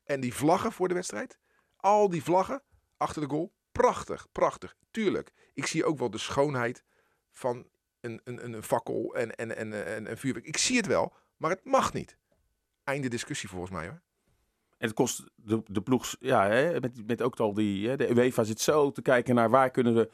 En 0.03 0.19
die 0.19 0.33
vlaggen 0.33 0.71
voor 0.71 0.87
de 0.87 0.93
wedstrijd. 0.93 1.39
Al 1.75 2.09
die 2.09 2.23
vlaggen 2.23 2.63
achter 2.97 3.21
de 3.21 3.29
goal. 3.29 3.53
Prachtig, 3.71 4.31
prachtig. 4.31 4.75
Tuurlijk. 4.91 5.31
Ik 5.53 5.65
zie 5.65 5.85
ook 5.85 5.97
wel 5.97 6.09
de 6.09 6.17
schoonheid 6.17 6.83
van 7.31 7.69
een, 8.01 8.21
een, 8.23 8.43
een, 8.43 8.53
een 8.53 8.63
fakkel 8.63 9.15
en, 9.15 9.35
en, 9.35 9.55
en, 9.55 9.85
en, 9.85 10.07
en 10.07 10.17
vuurwerk. 10.17 10.45
Ik 10.45 10.57
zie 10.57 10.77
het 10.77 10.87
wel, 10.87 11.13
maar 11.37 11.51
het 11.51 11.63
mag 11.63 11.93
niet. 11.93 12.17
Einde 12.83 13.07
discussie 13.07 13.49
volgens 13.49 13.71
mij 13.71 13.87
hoor. 13.87 14.01
En 14.77 14.87
het 14.87 14.93
kost 14.93 15.23
de, 15.35 15.61
de 15.65 15.81
ploeg, 15.81 16.15
ja, 16.19 16.47
hè, 16.47 16.79
met, 16.79 17.07
met 17.07 17.21
ook 17.21 17.39
al 17.39 17.53
die, 17.53 17.89
hè, 17.89 17.97
de 17.97 18.09
UEFA 18.09 18.43
zit 18.43 18.61
zo 18.61 18.91
te 18.91 19.01
kijken 19.01 19.35
naar 19.35 19.49
waar 19.49 19.69
kunnen 19.69 19.95
we 19.95 20.09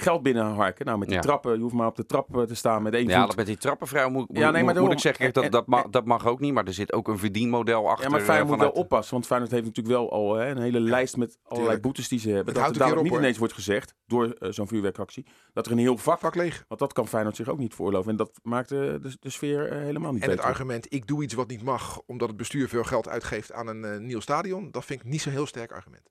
geld 0.00 0.22
binnenharken. 0.22 0.86
Nou, 0.86 0.98
met 0.98 1.08
die 1.08 1.16
Ja. 1.16 1.22
trappen, 1.22 1.54
je 1.54 1.60
hoeft 1.60 1.74
maar 1.74 1.86
op 1.86 1.96
de 1.96 2.06
trap 2.06 2.36
eh, 2.36 2.42
te 2.42 2.54
staan 2.54 2.82
met 2.82 2.94
één 2.94 3.08
Ja, 3.08 3.18
voet. 3.18 3.26
dat 3.26 3.36
met 3.36 3.46
die 3.46 3.56
trappenvrouw 3.56 4.08
moet, 4.10 4.26
Ja, 4.28 4.32
nee, 4.32 4.42
maar 4.50 4.52
moet, 4.52 4.64
moet 4.64 4.74
daarom. 4.74 4.92
ik 4.92 4.98
zeggen, 4.98 5.22
kijk, 5.22 5.34
dat, 5.34 5.44
En- 5.44 5.50
dat, 5.50 5.66
mag, 5.66 5.84
en- 5.84 5.90
dat 5.90 6.04
mag 6.04 6.26
ook 6.26 6.40
niet. 6.40 6.52
Maar 6.52 6.64
er 6.66 6.72
zit 6.72 6.92
ook 6.92 7.08
een 7.08 7.18
verdienmodel 7.18 7.88
achter. 7.88 8.04
Ja, 8.04 8.10
maar 8.10 8.20
eh, 8.20 8.26
Feyenoord 8.26 8.48
moet 8.50 8.58
wel 8.60 8.70
oppassen. 8.70 9.12
Want 9.14 9.26
Feyenoord 9.26 9.50
heeft 9.52 9.64
natuurlijk 9.64 9.96
wel 9.96 10.10
al 10.12 10.34
hè, 10.34 10.48
een 10.50 10.58
hele 10.58 10.80
lijst 10.80 11.16
met 11.16 11.28
allerlei 11.42 11.60
tuurlijk. 11.62 11.82
boetes 11.82 12.08
die 12.08 12.18
ze 12.18 12.26
hebben. 12.28 12.44
Het 12.46 12.54
dat 12.54 12.62
houdt 12.78 12.96
er 12.96 13.02
niet 13.02 13.10
hoor. 13.12 13.18
ineens 13.20 13.38
wordt 13.38 13.54
gezegd 13.54 13.94
door 14.06 14.30
eh, 14.30 14.50
zo'n 14.50 14.68
vuurwerkactie. 14.68 15.26
Dat 15.52 15.66
er 15.66 15.72
een 15.72 15.78
heel 15.78 15.96
vak... 15.96 16.18
Vak 16.20 16.34
leeg. 16.34 16.64
Want 16.68 16.80
dat 16.80 16.92
kan 16.92 17.08
Feyenoord 17.08 17.36
zich 17.36 17.48
ook 17.48 17.58
niet 17.58 17.74
veroorloven. 17.74 18.10
En 18.10 18.16
dat 18.16 18.30
maakt 18.42 18.68
de, 18.68 18.98
de, 19.02 19.16
de 19.20 19.30
sfeer 19.30 19.72
helemaal 19.72 20.12
niet 20.12 20.22
En 20.22 20.30
het 20.30 20.40
argument, 20.40 20.86
ik 20.92 21.06
doe 21.06 21.22
iets 21.22 21.34
wat 21.34 21.48
niet 21.48 21.62
mag, 21.62 22.00
omdat 22.06 22.28
het 22.28 22.36
bestuur 22.36 22.68
veel 22.68 22.84
geld 22.84 23.08
uitgeeft 23.08 23.52
aan 23.52 23.66
een 23.66 24.06
nieuw 24.06 24.20
stadion, 24.20 24.70
dat 24.70 24.84
vind 24.84 25.00
ik 25.00 25.06
niet 25.06 25.20
zo'n 25.22 25.32
heel 25.32 25.46
sterk 25.46 25.72
argument. 25.72 26.02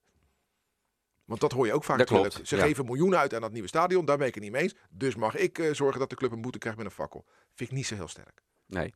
Want 1.30 1.42
dat 1.42 1.52
hoor 1.52 1.66
je 1.66 1.74
ook 1.74 1.84
vaak 1.84 1.98
Dat 1.98 2.08
klopt. 2.08 2.40
Ze 2.44 2.56
ja. 2.56 2.64
geven 2.64 2.86
miljoenen 2.86 3.20
uit 3.20 3.34
aan 3.34 3.42
dat 3.42 3.52
nieuwe 3.52 3.68
stadion, 3.68 4.06
daar 4.06 4.18
ben 4.18 4.28
ik 4.28 4.34
het 4.34 4.44
niet 4.44 4.52
mee 4.52 4.62
eens. 4.62 4.76
Dus 4.90 5.16
mag 5.16 5.36
ik 5.36 5.58
eh, 5.58 5.74
zorgen 5.74 6.00
dat 6.00 6.10
de 6.10 6.16
club 6.16 6.32
een 6.32 6.42
boete 6.42 6.58
krijgt 6.58 6.78
met 6.78 6.88
een 6.88 6.94
fakkel. 6.94 7.26
Vind 7.56 7.70
ik 7.70 7.76
niet 7.76 7.86
zo 7.86 7.96
heel 7.96 8.08
sterk. 8.08 8.42
Nee. 8.66 8.94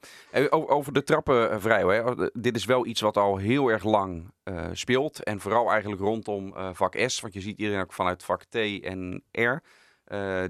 Over 0.50 0.94
de 0.94 1.04
trappen, 1.04 1.52
eh, 1.52 1.60
vrij. 1.60 1.84
Hè. 1.84 2.30
Dit 2.34 2.56
is 2.56 2.66
wel 2.66 2.86
iets 2.86 3.02
wat 3.02 3.18
al 3.18 3.38
heel 3.38 3.68
erg 3.68 3.84
lang 3.84 4.32
eh, 4.44 4.70
speelt. 4.72 5.24
En 5.24 5.40
vooral 5.40 5.72
eigenlijk 5.72 6.02
rondom 6.02 6.54
vak 6.74 6.96
S. 7.06 7.20
Want 7.20 7.34
je 7.34 7.42
ziet 7.42 7.58
iedereen 7.58 7.82
ook 7.82 7.94
vanuit 7.94 8.24
vak 8.24 8.44
T 8.44 8.56
en 8.56 9.24
R. 9.32 9.58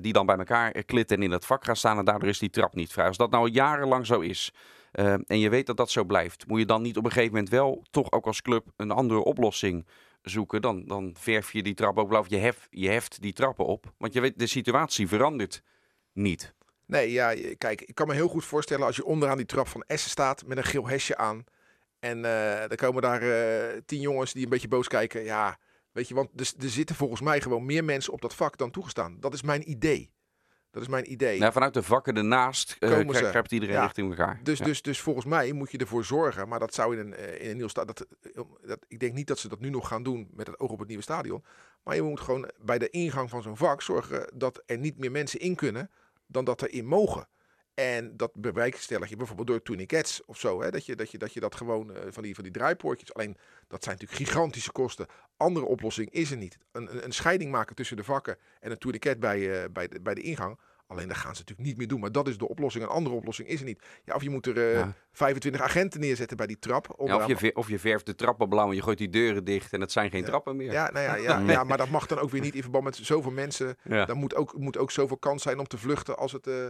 die 0.01 0.13
dan 0.13 0.25
bij 0.25 0.37
elkaar 0.37 0.83
klitten 0.83 1.17
en 1.17 1.23
in 1.23 1.31
het 1.31 1.45
vak 1.45 1.65
gaan 1.65 1.75
staan. 1.75 1.97
En 1.97 2.05
daardoor 2.05 2.29
is 2.29 2.39
die 2.39 2.49
trap 2.49 2.75
niet 2.75 2.91
vrij. 2.91 3.07
Als 3.07 3.17
dat 3.17 3.31
nou 3.31 3.49
jarenlang 3.49 4.05
zo 4.05 4.19
is. 4.19 4.53
en 5.25 5.39
je 5.39 5.49
weet 5.49 5.65
dat 5.65 5.77
dat 5.77 5.91
zo 5.91 6.03
blijft. 6.03 6.47
Moet 6.47 6.59
je 6.59 6.65
dan 6.65 6.81
niet 6.81 6.97
op 6.97 7.05
een 7.05 7.11
gegeven 7.11 7.33
moment 7.33 7.51
wel 7.51 7.83
toch 7.91 8.11
ook 8.11 8.25
als 8.25 8.41
club 8.41 8.65
een 8.75 8.91
andere 8.91 9.23
oplossing 9.23 9.85
zoeken. 10.23 10.61
Dan, 10.61 10.85
dan 10.85 11.15
verf 11.19 11.51
je 11.51 11.63
die 11.63 11.73
trap 11.73 11.97
ook 11.97 12.07
blauw. 12.07 12.25
Je, 12.27 12.37
hef, 12.37 12.67
je 12.69 12.89
heft 12.89 13.21
die 13.21 13.33
trappen 13.33 13.65
op. 13.65 13.93
Want 13.97 14.13
je 14.13 14.21
weet, 14.21 14.39
de 14.39 14.47
situatie 14.47 15.07
verandert 15.07 15.63
niet. 16.13 16.53
Nee, 16.85 17.11
ja, 17.11 17.33
kijk, 17.57 17.81
ik 17.81 17.95
kan 17.95 18.07
me 18.07 18.13
heel 18.13 18.27
goed 18.27 18.45
voorstellen 18.45 18.85
als 18.85 18.95
je 18.95 19.05
onderaan 19.05 19.37
die 19.37 19.45
trap 19.45 19.67
van 19.67 19.83
Essen 19.87 20.09
staat 20.09 20.45
met 20.45 20.57
een 20.57 20.63
geel 20.63 20.87
hesje 20.87 21.17
aan. 21.17 21.43
En 21.99 22.25
eh 22.25 22.71
er 22.71 22.75
komen 22.75 23.01
daar 23.01 23.21
eh, 23.21 23.81
tien 23.85 23.99
jongens 23.99 24.33
die 24.33 24.43
een 24.43 24.49
beetje 24.49 24.67
boos 24.67 24.87
kijken. 24.87 25.23
Ja, 25.23 25.57
weet 25.91 26.07
je, 26.07 26.13
want 26.13 26.29
er, 26.35 26.63
er 26.63 26.69
zitten 26.69 26.95
volgens 26.95 27.21
mij 27.21 27.41
gewoon 27.41 27.65
meer 27.65 27.83
mensen 27.83 28.13
op 28.13 28.21
dat 28.21 28.35
vak 28.35 28.57
dan 28.57 28.71
toegestaan. 28.71 29.19
Dat 29.19 29.33
is 29.33 29.41
mijn 29.41 29.69
idee. 29.69 30.12
Dat 30.73 30.81
is 30.81 30.87
mijn 30.87 31.11
idee. 31.11 31.39
Nou, 31.39 31.51
vanuit 31.51 31.73
de 31.73 31.83
vakken 31.83 32.15
ernaast 32.17 32.77
Komen 32.79 33.15
ze. 33.15 33.29
kruipt 33.29 33.51
iedereen 33.51 33.75
Ja. 33.75 33.81
richting 33.83 34.09
elkaar. 34.09 34.39
Dus, 34.43 34.57
Ja. 34.59 34.65
dus, 34.65 34.81
dus 34.81 34.99
volgens 35.01 35.25
mij 35.25 35.51
moet 35.51 35.71
je 35.71 35.77
ervoor 35.77 36.05
zorgen, 36.05 36.47
maar 36.47 36.59
dat 36.59 36.73
zou 36.73 36.97
in 36.97 37.05
een, 37.05 37.13
eh, 37.15 37.41
in 37.43 37.49
een 37.49 37.57
nieuw 37.57 37.67
stadion. 37.67 37.95
Dat, 37.95 38.07
eh, 38.35 38.41
dat, 38.67 38.85
ik 38.87 38.99
denk 38.99 39.13
niet 39.13 39.27
dat 39.27 39.39
ze 39.39 39.47
dat 39.47 39.59
nu 39.59 39.69
nog 39.69 39.87
gaan 39.87 40.03
doen 40.03 40.29
met 40.33 40.47
het 40.47 40.59
oog 40.59 40.69
op 40.71 40.79
het 40.79 40.87
nieuwe 40.87 41.03
stadion. 41.03 41.43
Maar 41.83 41.95
je 41.95 42.01
moet 42.01 42.19
gewoon 42.19 42.49
bij 42.61 42.77
de 42.77 42.89
ingang 42.89 43.29
van 43.29 43.41
zo'n 43.41 43.57
vak 43.57 43.81
zorgen 43.81 44.29
dat 44.33 44.61
er 44.65 44.77
niet 44.77 44.97
meer 44.97 45.11
mensen 45.11 45.39
in 45.39 45.55
kunnen 45.55 45.89
dan 46.27 46.45
dat 46.45 46.61
er 46.61 46.71
in 46.73 46.85
mogen. 46.85 47.27
En 47.73 48.17
dat 48.17 48.31
bewerkstellig 48.35 49.09
je 49.09 49.15
bijvoorbeeld 49.15 49.47
door 49.47 49.61
tourniquets 49.61 50.25
of 50.25 50.39
zo. 50.39 50.61
Hè? 50.61 50.71
Dat, 50.71 50.85
je, 50.85 50.95
dat, 50.95 51.11
je, 51.11 51.17
dat 51.17 51.33
je 51.33 51.39
dat 51.39 51.55
gewoon 51.55 51.95
eh, 51.95 52.01
van, 52.09 52.23
die, 52.23 52.35
van 52.35 52.43
die 52.43 52.53
draaipoortjes. 52.53 53.13
Alleen 53.13 53.37
dat 53.67 53.83
zijn 53.83 53.97
natuurlijk 53.99 54.29
gigantische 54.29 54.71
kosten. 54.71 55.05
Andere 55.37 55.65
oplossing 55.65 56.09
is 56.09 56.31
er 56.31 56.37
niet. 56.37 56.57
Een, 56.71 56.95
een, 56.95 57.03
een 57.05 57.11
scheiding 57.11 57.51
maken 57.51 57.75
tussen 57.75 57.97
de 57.97 58.03
vakken 58.03 58.37
en 58.59 58.71
een 58.71 58.77
tourniquet 58.77 59.19
bij, 59.19 59.63
eh, 59.63 59.69
bij, 59.71 59.87
de, 59.87 60.01
bij 60.01 60.13
de 60.13 60.21
ingang. 60.21 60.59
Alleen 60.87 61.07
dat 61.07 61.17
gaan 61.17 61.35
ze 61.35 61.39
natuurlijk 61.39 61.67
niet 61.67 61.77
meer 61.77 61.87
doen. 61.87 61.99
Maar 61.99 62.11
dat 62.11 62.27
is 62.27 62.37
de 62.37 62.47
oplossing. 62.47 62.83
Een 62.83 62.89
andere 62.89 63.15
oplossing 63.15 63.47
is 63.47 63.59
er 63.59 63.65
niet. 63.65 63.81
Ja, 64.05 64.15
of 64.15 64.23
je 64.23 64.29
moet 64.29 64.47
er 64.47 64.57
eh, 64.57 64.73
Ja. 64.73 64.93
25 65.11 65.61
agenten 65.61 65.99
neerzetten 65.99 66.37
bij 66.37 66.47
die 66.47 66.59
trap. 66.59 66.95
Ja, 67.05 67.25
of, 67.25 67.41
je, 67.41 67.55
of 67.55 67.69
je 67.69 67.79
verft 67.79 68.05
de 68.05 68.15
trappen 68.15 68.49
blauw 68.49 68.69
en 68.69 68.75
je 68.75 68.81
gooit 68.81 68.97
die 68.97 69.09
deuren 69.09 69.43
dicht 69.43 69.73
en 69.73 69.81
het 69.81 69.91
zijn 69.91 70.09
geen 70.09 70.19
Ja. 70.21 70.25
trappen 70.25 70.55
meer. 70.55 70.71
Ja, 70.71 70.91
nou 70.91 71.21
ja, 71.21 71.39
ja, 71.53 71.63
maar 71.63 71.77
dat 71.77 71.89
mag 71.89 72.05
dan 72.07 72.19
ook 72.19 72.29
weer 72.29 72.41
niet 72.41 72.55
in 72.55 72.61
verband 72.61 72.83
met 72.83 72.95
zoveel 72.95 73.31
mensen. 73.31 73.77
Dan 73.83 74.17
moet 74.17 74.35
ook, 74.35 74.57
moet 74.57 74.77
ook 74.77 74.91
zoveel 74.91 75.17
kans 75.17 75.43
zijn 75.43 75.59
om 75.59 75.67
te 75.67 75.77
vluchten 75.77 76.17
als, 76.17 76.31
het, 76.31 76.47
eh, 76.47 76.65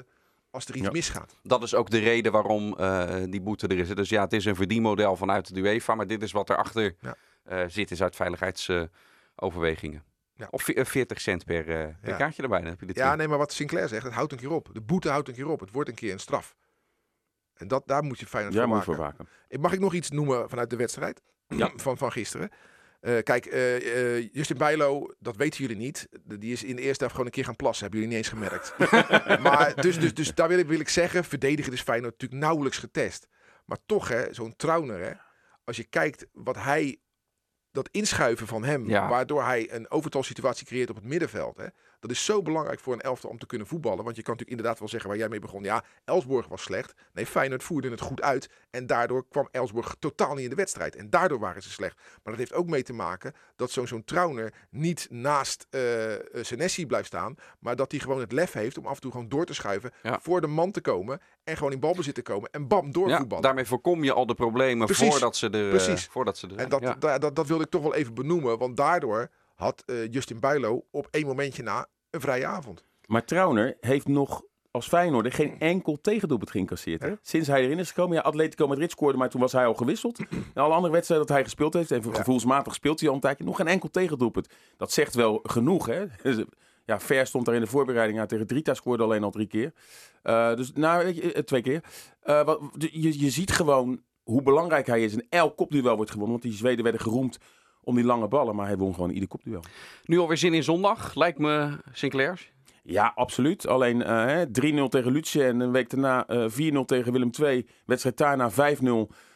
als 0.53 0.65
er 0.65 0.75
iets 0.75 0.85
Ja. 0.85 0.91
misgaat. 0.91 1.35
Dat 1.43 1.63
is 1.63 1.75
ook 1.75 1.89
de 1.89 1.99
reden 1.99 2.31
waarom 2.31 2.77
eh, 2.77 3.23
die 3.29 3.41
boete 3.41 3.67
er 3.67 3.77
is. 3.77 3.89
Dus 3.89 4.09
ja, 4.09 4.21
het 4.23 4.33
is 4.33 4.45
een 4.45 4.55
verdienmodel 4.55 5.15
vanuit 5.15 5.53
de 5.53 5.59
UEFA, 5.61 5.95
maar 5.95 6.07
dit 6.07 6.21
is 6.21 6.31
wat 6.31 6.49
erachter 6.49 6.95
Ja. 6.99 7.15
eh 7.43 7.63
zit, 7.67 7.91
is 7.91 8.01
uit 8.03 8.15
veiligheidsoverwegingen. 8.15 10.03
Ja. 10.35 10.47
Of 10.49 10.63
ve- 10.63 10.73
eh, 10.73 10.85
40 10.85 11.21
cent 11.21 11.45
per, 11.45 11.59
eh, 11.69 11.87
per 12.01 12.09
Ja. 12.09 12.15
kaartje 12.15 12.41
erbij. 12.43 12.59
Dan 12.61 12.69
heb 12.69 12.79
je 12.79 12.85
de 12.85 12.93
Ja, 12.95 13.15
nee, 13.15 13.27
maar 13.27 13.37
wat 13.37 13.53
Sinclair 13.53 13.87
zegt, 13.87 14.03
het 14.03 14.13
houdt 14.13 14.31
een 14.31 14.37
keer 14.37 14.51
op. 14.51 14.69
De 14.73 14.81
boete 14.81 15.09
houdt 15.09 15.27
een 15.27 15.33
keer 15.33 15.47
op. 15.47 15.59
Het 15.59 15.71
wordt 15.71 15.89
een 15.89 15.95
keer 15.95 16.11
een 16.11 16.19
straf. 16.19 16.55
En 17.53 17.67
dat, 17.67 17.83
daar 17.87 18.03
moet 18.03 18.19
je 18.19 18.25
Jij 18.31 18.65
voor 18.67 18.83
voor 18.83 18.95
waken. 18.97 19.27
Mag 19.59 19.73
ik 19.73 19.79
nog 19.79 19.93
iets 19.93 20.09
noemen 20.09 20.49
vanuit 20.49 20.69
de 20.69 20.75
wedstrijd 20.75 21.21
Ja. 21.47 21.71
van, 21.85 21.97
van 21.97 22.11
gisteren? 22.11 22.49
Eh, 23.03 23.17
kijk, 23.23 23.45
eh, 23.45 24.17
eh, 24.17 24.29
Justin 24.31 24.57
Bijlo, 24.57 25.13
dat 25.19 25.35
weten 25.35 25.59
jullie 25.61 25.77
niet. 25.77 26.07
Die 26.23 26.51
is 26.51 26.63
in 26.63 26.75
de 26.75 26.81
eerste 26.81 26.97
helft 26.97 27.11
gewoon 27.11 27.25
een 27.25 27.31
keer 27.31 27.45
gaan 27.45 27.55
plassen. 27.55 27.83
Hebben 27.89 28.01
jullie 28.01 28.15
niet 28.15 28.25
eens 28.25 28.33
gemerkt. 28.33 28.73
maar 29.45 29.81
dus, 29.81 29.99
dus, 29.99 30.13
dus 30.13 30.33
daar 30.35 30.47
wil 30.47 30.57
ik, 30.57 30.67
wil 30.67 30.79
ik 30.79 30.89
zeggen, 30.89 31.23
verdedigen 31.23 31.73
is 31.73 31.81
Feyenoord 31.81 32.11
natuurlijk 32.11 32.41
nauwelijks 32.41 32.77
getest. 32.77 33.27
Maar 33.65 33.77
toch, 33.85 34.07
hè, 34.07 34.33
zo'n 34.33 34.55
Trauner, 34.55 34.99
hè, 34.99 35.11
als 35.63 35.77
je 35.77 35.83
kijkt 35.83 36.25
wat 36.31 36.55
hij, 36.55 36.99
dat 37.71 37.89
inschuiven 37.91 38.47
van 38.47 38.63
hem, 38.63 38.89
Ja. 38.89 39.09
waardoor 39.09 39.43
hij 39.43 39.73
een 39.73 39.91
overtalsituatie 39.91 40.65
creëert 40.65 40.89
op 40.89 40.95
het 40.95 41.05
middenveld. 41.05 41.57
Hè, 41.57 41.67
dat 42.03 42.11
is 42.11 42.25
zo 42.25 42.41
belangrijk 42.41 42.79
voor 42.79 42.93
een 42.93 43.01
elftal 43.01 43.29
om 43.29 43.37
te 43.39 43.45
kunnen 43.45 43.67
voetballen. 43.67 44.03
Want 44.03 44.15
je 44.15 44.21
kan 44.21 44.31
natuurlijk 44.33 44.49
inderdaad 44.57 44.79
wel 44.79 44.87
zeggen 44.87 45.09
waar 45.09 45.17
jij 45.17 45.29
mee 45.29 45.39
begon. 45.39 45.63
Ja, 45.63 45.83
Elsborg 46.05 46.47
was 46.47 46.61
slecht. 46.61 46.93
Nee, 47.13 47.25
Feyenoord 47.25 47.63
voerde 47.63 47.89
het 47.89 48.01
goed 48.01 48.21
uit. 48.21 48.49
En 48.69 48.87
daardoor 48.87 49.25
kwam 49.29 49.47
Elsborg 49.51 49.95
totaal 49.99 50.33
niet 50.33 50.43
in 50.43 50.49
de 50.49 50.55
wedstrijd. 50.55 50.95
En 50.95 51.09
daardoor 51.09 51.39
waren 51.39 51.61
ze 51.63 51.69
slecht. 51.71 51.95
Maar 51.95 52.19
dat 52.23 52.37
heeft 52.37 52.53
ook 52.53 52.67
mee 52.67 52.83
te 52.83 52.93
maken 52.93 53.33
dat 53.55 53.71
zo'n 53.71 53.87
zo'n 53.87 54.03
Trauner 54.03 54.53
niet 54.69 55.07
naast 55.09 55.67
eh, 55.69 55.81
Senesi 56.41 56.85
blijft 56.85 57.07
staan. 57.07 57.35
Maar 57.59 57.75
dat 57.75 57.91
hij 57.91 57.99
gewoon 57.99 58.19
het 58.19 58.31
lef 58.31 58.51
heeft 58.53 58.77
om 58.77 58.85
af 58.85 58.95
en 58.95 59.01
toe 59.01 59.11
gewoon 59.11 59.29
door 59.29 59.45
te 59.45 59.53
schuiven. 59.53 59.91
Ja. 60.03 60.19
Voor 60.21 60.41
de 60.41 60.47
man 60.47 60.71
te 60.71 60.81
komen. 60.81 61.19
En 61.43 61.57
gewoon 61.57 61.71
in 61.71 61.79
balbezit 61.79 62.15
te 62.15 62.21
komen. 62.21 62.49
En 62.51 62.67
bam, 62.67 62.85
Ja, 62.85 62.91
doorvoetballen. 62.91 63.43
daarmee 63.43 63.65
voorkom 63.65 64.03
je 64.03 64.13
al 64.13 64.25
de 64.25 64.33
problemen 64.35 64.85
Precies. 64.85 65.09
voordat 65.09 65.35
ze 65.35 65.49
er, 65.49 65.63
eh, 65.63 65.69
Precies. 65.69 66.05
voordat 66.07 66.37
ze 66.37 66.47
er. 66.47 66.55
En 66.57 66.69
dat, 66.69 66.81
Ja. 66.81 66.93
da- 66.99 67.17
dat, 67.17 67.35
dat 67.35 67.47
wilde 67.47 67.63
ik 67.63 67.69
toch 67.69 67.81
wel 67.81 67.95
even 67.95 68.13
benoemen. 68.13 68.57
Want 68.57 68.77
daardoor 68.77 69.29
had 69.55 69.83
Justin 70.09 70.39
Bijlo 70.39 70.85
op 70.91 71.07
één 71.11 71.25
momentje 71.25 71.63
na 71.63 71.87
een 72.13 72.21
vrije 72.21 72.45
avond. 72.45 72.83
Maar 73.05 73.25
Trauner 73.25 73.77
heeft 73.79 74.07
nog 74.07 74.43
als 74.71 74.87
Feyenoorder 74.87 75.31
geen 75.31 75.59
enkel 75.59 76.01
tegendoelpunt 76.01 76.51
geïncasseerd. 76.51 77.01
Hè? 77.01 77.13
Sinds 77.21 77.47
hij 77.47 77.63
erin 77.63 77.79
is 77.79 77.87
gekomen. 77.87 78.15
Ja, 78.15 78.21
Atletico 78.21 78.67
Madrid 78.67 78.91
scoorde, 78.91 79.17
maar 79.17 79.29
toen 79.29 79.41
was 79.41 79.51
hij 79.51 79.65
al 79.65 79.73
gewisseld. 79.73 80.19
En 80.53 80.61
alle 80.61 80.73
andere 80.73 80.93
wedstrijden 80.93 81.27
dat 81.27 81.35
hij 81.35 81.45
gespeeld 81.45 81.73
heeft, 81.73 81.91
en 81.91 82.15
gevoelsmatig 82.15 82.73
speelt 82.73 82.99
hij 82.99 83.09
al 83.09 83.15
een 83.15 83.21
tijdje, 83.21 83.43
nog 83.43 83.57
geen 83.57 83.67
enkel 83.67 83.89
tegendoelpunt. 83.89 84.47
Dat 84.77 84.91
zegt 84.91 85.15
wel 85.15 85.39
genoeg. 85.43 85.85
Hè? 85.85 86.05
Ja, 86.85 86.99
Ver 86.99 87.27
stond 87.27 87.45
daar 87.45 87.55
in 87.55 87.61
de 87.61 87.67
voorbereiding 87.67 88.19
uit 88.19 88.29
tegen 88.29 88.47
Drita, 88.47 88.73
scoorde 88.73 89.03
alleen 89.03 89.23
al 89.23 89.31
drie 89.31 89.47
keer. 89.47 89.73
Eh, 90.21 90.55
dus 90.55 90.71
nou, 90.73 91.03
weet 91.03 91.15
je, 91.15 91.33
eh, 91.33 91.43
twee 91.43 91.61
keer. 91.61 91.83
Eh, 92.21 92.43
wat, 92.45 92.59
je, 92.77 93.19
je 93.19 93.29
ziet 93.29 93.51
gewoon 93.51 94.01
hoe 94.23 94.41
belangrijk 94.41 94.87
hij 94.87 95.03
is. 95.03 95.13
En 95.13 95.25
elk 95.29 95.57
kopduel 95.57 95.95
wordt 95.95 96.11
gewonnen. 96.11 96.39
Want 96.39 96.43
die 96.43 96.57
Zweden 96.57 96.83
werden 96.83 97.01
geroemd 97.01 97.37
om 97.83 97.95
die 97.95 98.03
lange 98.03 98.27
ballen. 98.27 98.55
Maar 98.55 98.67
hij 98.67 98.77
won 98.77 98.93
gewoon 98.93 99.09
ieder 99.09 99.27
kopduel. 99.29 99.61
Nu 100.03 100.19
alweer 100.19 100.37
zin 100.37 100.53
in 100.53 100.63
zondag, 100.63 101.15
lijkt 101.15 101.37
me 101.37 101.77
Sinclair. 101.91 102.51
Ja, 102.83 103.11
absoluut. 103.15 103.67
Alleen 103.67 104.03
eh, 104.03 104.25
hè, 104.25 104.45
3-0 104.45 104.89
tegen 104.89 105.11
Lutje 105.11 105.43
en 105.43 105.59
een 105.59 105.71
week 105.71 105.89
daarna 105.89 106.27
eh 106.27 106.45
4-0 106.49 106.85
tegen 106.85 107.11
Willem 107.11 107.29
II. 107.41 107.67
Wedstrijd 107.85 108.17
daarna 108.17 108.51
5-0. 108.51 108.55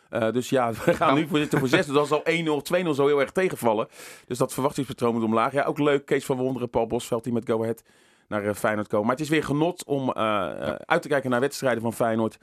Eh, 0.10 0.32
dus 0.32 0.50
ja, 0.50 0.72
we 0.86 0.94
gaan 0.94 1.16
nu 1.16 1.28
voor 1.28 1.38
zitten 1.38 1.60
voor 1.60 1.68
6. 1.68 1.86
Dus 1.86 1.96
dat 1.96 2.06
is 2.06 2.12
al 2.12 2.84
1-0, 2.84 2.84
2-0 2.86 2.90
zo 2.90 3.08
heel 3.08 3.20
erg 3.20 3.32
tegenvallen. 3.32 3.88
Dus 4.26 4.38
dat 4.38 4.54
verwachtingspatroon 4.54 5.14
moet 5.14 5.24
omlaag. 5.24 5.52
Ja, 5.52 5.64
ook 5.64 5.80
leuk. 5.80 6.06
Kees 6.06 6.26
van 6.26 6.38
Wonderen, 6.38 6.70
Paul 6.70 6.88
Bosveld 6.88 7.24
die 7.24 7.34
met 7.34 7.50
Go 7.50 7.62
Ahead 7.62 7.84
naar 8.28 8.46
eh, 8.46 8.54
Feyenoord 8.54 8.88
komen. 8.88 9.06
Maar 9.08 9.16
het 9.16 9.24
is 9.24 9.32
weer 9.32 9.44
genot 9.44 9.86
om 9.86 10.12
eh, 10.12 10.68
eh, 10.68 10.76
uit 10.76 11.02
te 11.02 11.08
kijken 11.08 11.30
naar 11.30 11.40
wedstrijden 11.40 11.82
van 11.82 11.94
Feyenoord. 11.94 12.38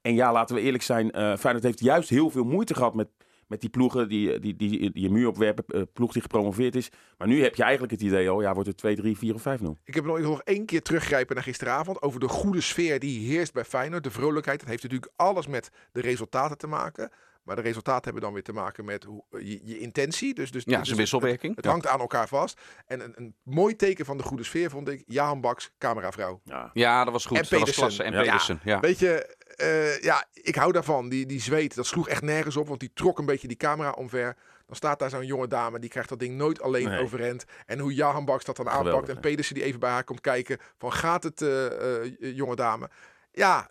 En 0.00 0.14
ja, 0.14 0.32
laten 0.32 0.54
we 0.54 0.60
eerlijk 0.60 0.82
zijn. 0.82 1.10
eh 1.10 1.36
Feyenoord 1.36 1.64
heeft 1.64 1.80
juist 1.80 2.08
heel 2.08 2.30
veel 2.30 2.44
moeite 2.44 2.74
gehad 2.74 2.94
met, 2.94 3.08
met 3.48 3.60
die 3.60 3.70
ploegen 3.70 4.08
die, 4.08 4.38
die, 4.38 4.56
die, 4.56 4.90
die 4.92 5.06
een 5.06 5.12
muur 5.12 5.28
opwerpen. 5.28 5.64
eh, 5.66 5.82
ploeg 5.92 6.12
die 6.12 6.22
gepromoveerd 6.22 6.74
is. 6.74 6.90
Maar 7.18 7.28
nu 7.28 7.42
heb 7.42 7.54
je 7.54 7.62
eigenlijk 7.62 7.92
het 7.92 8.02
idee 8.02 8.28
al, 8.28 8.42
ja, 8.42 8.52
wordt 8.52 8.68
het 8.68 8.76
2, 8.76 8.96
3, 8.96 9.18
4 9.18 9.34
of 9.34 9.42
5-0. 9.60 9.64
Ik 9.84 9.94
heb 9.94 10.04
nog, 10.04 10.18
nog 10.18 10.42
één 10.42 10.66
keer 10.66 10.82
teruggrijpen 10.82 11.34
naar 11.34 11.44
gisteravond. 11.44 12.02
Over 12.02 12.20
de 12.20 12.28
goede 12.28 12.60
sfeer 12.60 12.98
die 12.98 13.28
heerst 13.28 13.52
bij 13.52 13.64
Feyenoord. 13.64 14.04
De 14.04 14.10
vrolijkheid. 14.10 14.60
Dat 14.60 14.68
heeft 14.68 14.82
natuurlijk 14.82 15.12
alles 15.16 15.46
met 15.46 15.70
de 15.92 16.00
resultaten 16.00 16.58
te 16.58 16.66
maken. 16.66 17.10
Maar 17.44 17.56
de 17.56 17.62
resultaten 17.62 18.04
hebben 18.04 18.22
dan 18.22 18.32
weer 18.32 18.42
te 18.42 18.52
maken 18.52 18.84
met 18.84 19.04
hoe, 19.04 19.24
je, 19.30 19.60
je 19.62 19.78
intentie. 19.78 20.34
Dus, 20.34 20.50
dus, 20.50 20.62
Ja, 20.66 20.78
dus 20.78 20.86
zijn 20.86 20.98
wisselwerking. 20.98 21.56
Het 21.56 21.64
Ja. 21.64 21.70
hangt 21.70 21.86
aan 21.86 22.00
elkaar 22.00 22.28
vast. 22.28 22.60
En 22.86 23.00
een, 23.00 23.12
een 23.16 23.34
mooi 23.42 23.76
teken 23.76 24.04
van 24.04 24.16
de 24.16 24.22
goede 24.22 24.44
sfeer 24.44 24.70
vond 24.70 24.88
ik 24.88 25.02
Jahan 25.06 25.40
Baks, 25.40 25.70
cameravrouw. 25.78 26.40
Ja. 26.44 26.70
Ja, 26.72 27.04
dat 27.04 27.12
was 27.12 27.26
goed. 27.26 27.36
En 27.36 27.42
dat 27.42 27.50
was 27.50 27.58
Pedersen. 27.60 27.82
klasse. 27.82 28.02
En 28.02 28.12
Ja. 28.12 28.22
Pedersen, 28.22 28.60
ja. 28.64 28.80
Weet 28.80 28.98
je, 28.98 29.36
eh, 29.56 30.00
ja, 30.00 30.24
ik 30.32 30.54
hou 30.54 30.72
daarvan. 30.72 31.08
Die, 31.08 31.26
die 31.26 31.40
zweet, 31.40 31.74
dat 31.74 31.86
sloeg 31.86 32.08
echt 32.08 32.22
nergens 32.22 32.56
op. 32.56 32.68
Want 32.68 32.80
die 32.80 32.90
trok 32.94 33.18
een 33.18 33.26
beetje 33.26 33.48
die 33.48 33.56
camera 33.56 33.90
omver. 33.90 34.36
Dan 34.66 34.76
staat 34.76 34.98
daar 34.98 35.10
zo'n 35.10 35.26
jonge 35.26 35.46
dame, 35.48 35.78
die 35.78 35.90
krijgt 35.90 36.08
dat 36.08 36.18
ding 36.18 36.36
nooit 36.36 36.60
alleen 36.62 36.88
Nee. 36.88 37.00
overend. 37.02 37.44
En 37.66 37.78
hoe 37.78 37.94
Jahan 37.94 38.24
Baks 38.24 38.44
dat 38.44 38.56
dan 38.56 38.66
aanpakt. 38.68 38.86
Geweldig, 38.86 39.14
En? 39.14 39.20
Pedersen 39.20 39.54
die 39.54 39.64
even 39.64 39.80
bij 39.80 39.90
haar 39.90 40.04
komt 40.04 40.20
kijken. 40.20 40.58
Van 40.78 40.92
gaat 40.92 41.22
het, 41.22 41.42
eh, 41.42 42.02
eh, 42.04 42.12
jonge 42.18 42.56
dame? 42.56 42.90
Ja, 43.32 43.70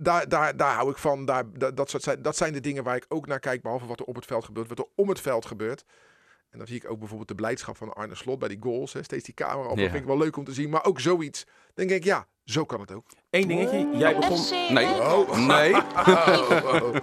daar, 0.00 0.28
daar, 0.28 0.56
daar 0.56 0.74
hou 0.74 0.90
ik 0.90 0.96
van. 0.96 1.24
Daar, 1.24 1.44
dat, 1.52 1.76
dat, 1.76 1.90
soort 1.90 2.02
zijn, 2.02 2.22
dat 2.22 2.36
zijn 2.36 2.52
de 2.52 2.60
dingen 2.60 2.84
waar 2.84 2.96
ik 2.96 3.04
ook 3.08 3.26
naar 3.26 3.38
kijk. 3.38 3.62
Behalve 3.62 3.86
wat 3.86 4.00
er 4.00 4.06
op 4.06 4.14
het 4.14 4.24
veld 4.24 4.44
gebeurt. 4.44 4.68
Wat 4.68 4.78
er 4.78 4.86
om 4.94 5.08
het 5.08 5.20
veld 5.20 5.46
gebeurt. 5.46 5.84
En 6.50 6.58
dan 6.58 6.66
zie 6.66 6.76
ik 6.76 6.90
ook 6.90 6.98
bijvoorbeeld 6.98 7.28
de 7.28 7.34
blijdschap 7.34 7.76
van 7.76 7.94
Arne 7.94 8.14
Slot 8.14 8.38
bij 8.38 8.48
die 8.48 8.58
goals. 8.60 8.92
Hè. 8.92 9.02
Steeds 9.02 9.24
die 9.24 9.34
camera 9.34 9.68
op. 9.68 9.76
Ja. 9.76 9.82
Dat 9.82 9.90
vind 9.90 10.02
ik 10.02 10.08
wel 10.08 10.18
leuk 10.18 10.36
om 10.36 10.44
te 10.44 10.52
zien. 10.52 10.70
Maar 10.70 10.84
ook 10.84 11.00
zoiets. 11.00 11.44
Dan 11.74 11.86
denk 11.86 11.90
ik, 11.90 12.04
ja, 12.04 12.26
zo 12.44 12.64
kan 12.64 12.80
het 12.80 12.92
ook. 12.92 13.04
Eén 13.30 13.48
dingetje. 13.48 13.88
Jij 13.92 14.16
begon... 14.16 14.74
Nee. 14.74 14.86
Oh. 14.86 15.46
Nee. 15.46 15.74
Oh, 15.74 16.50
oh, 16.50 16.82
oh. 16.82 16.96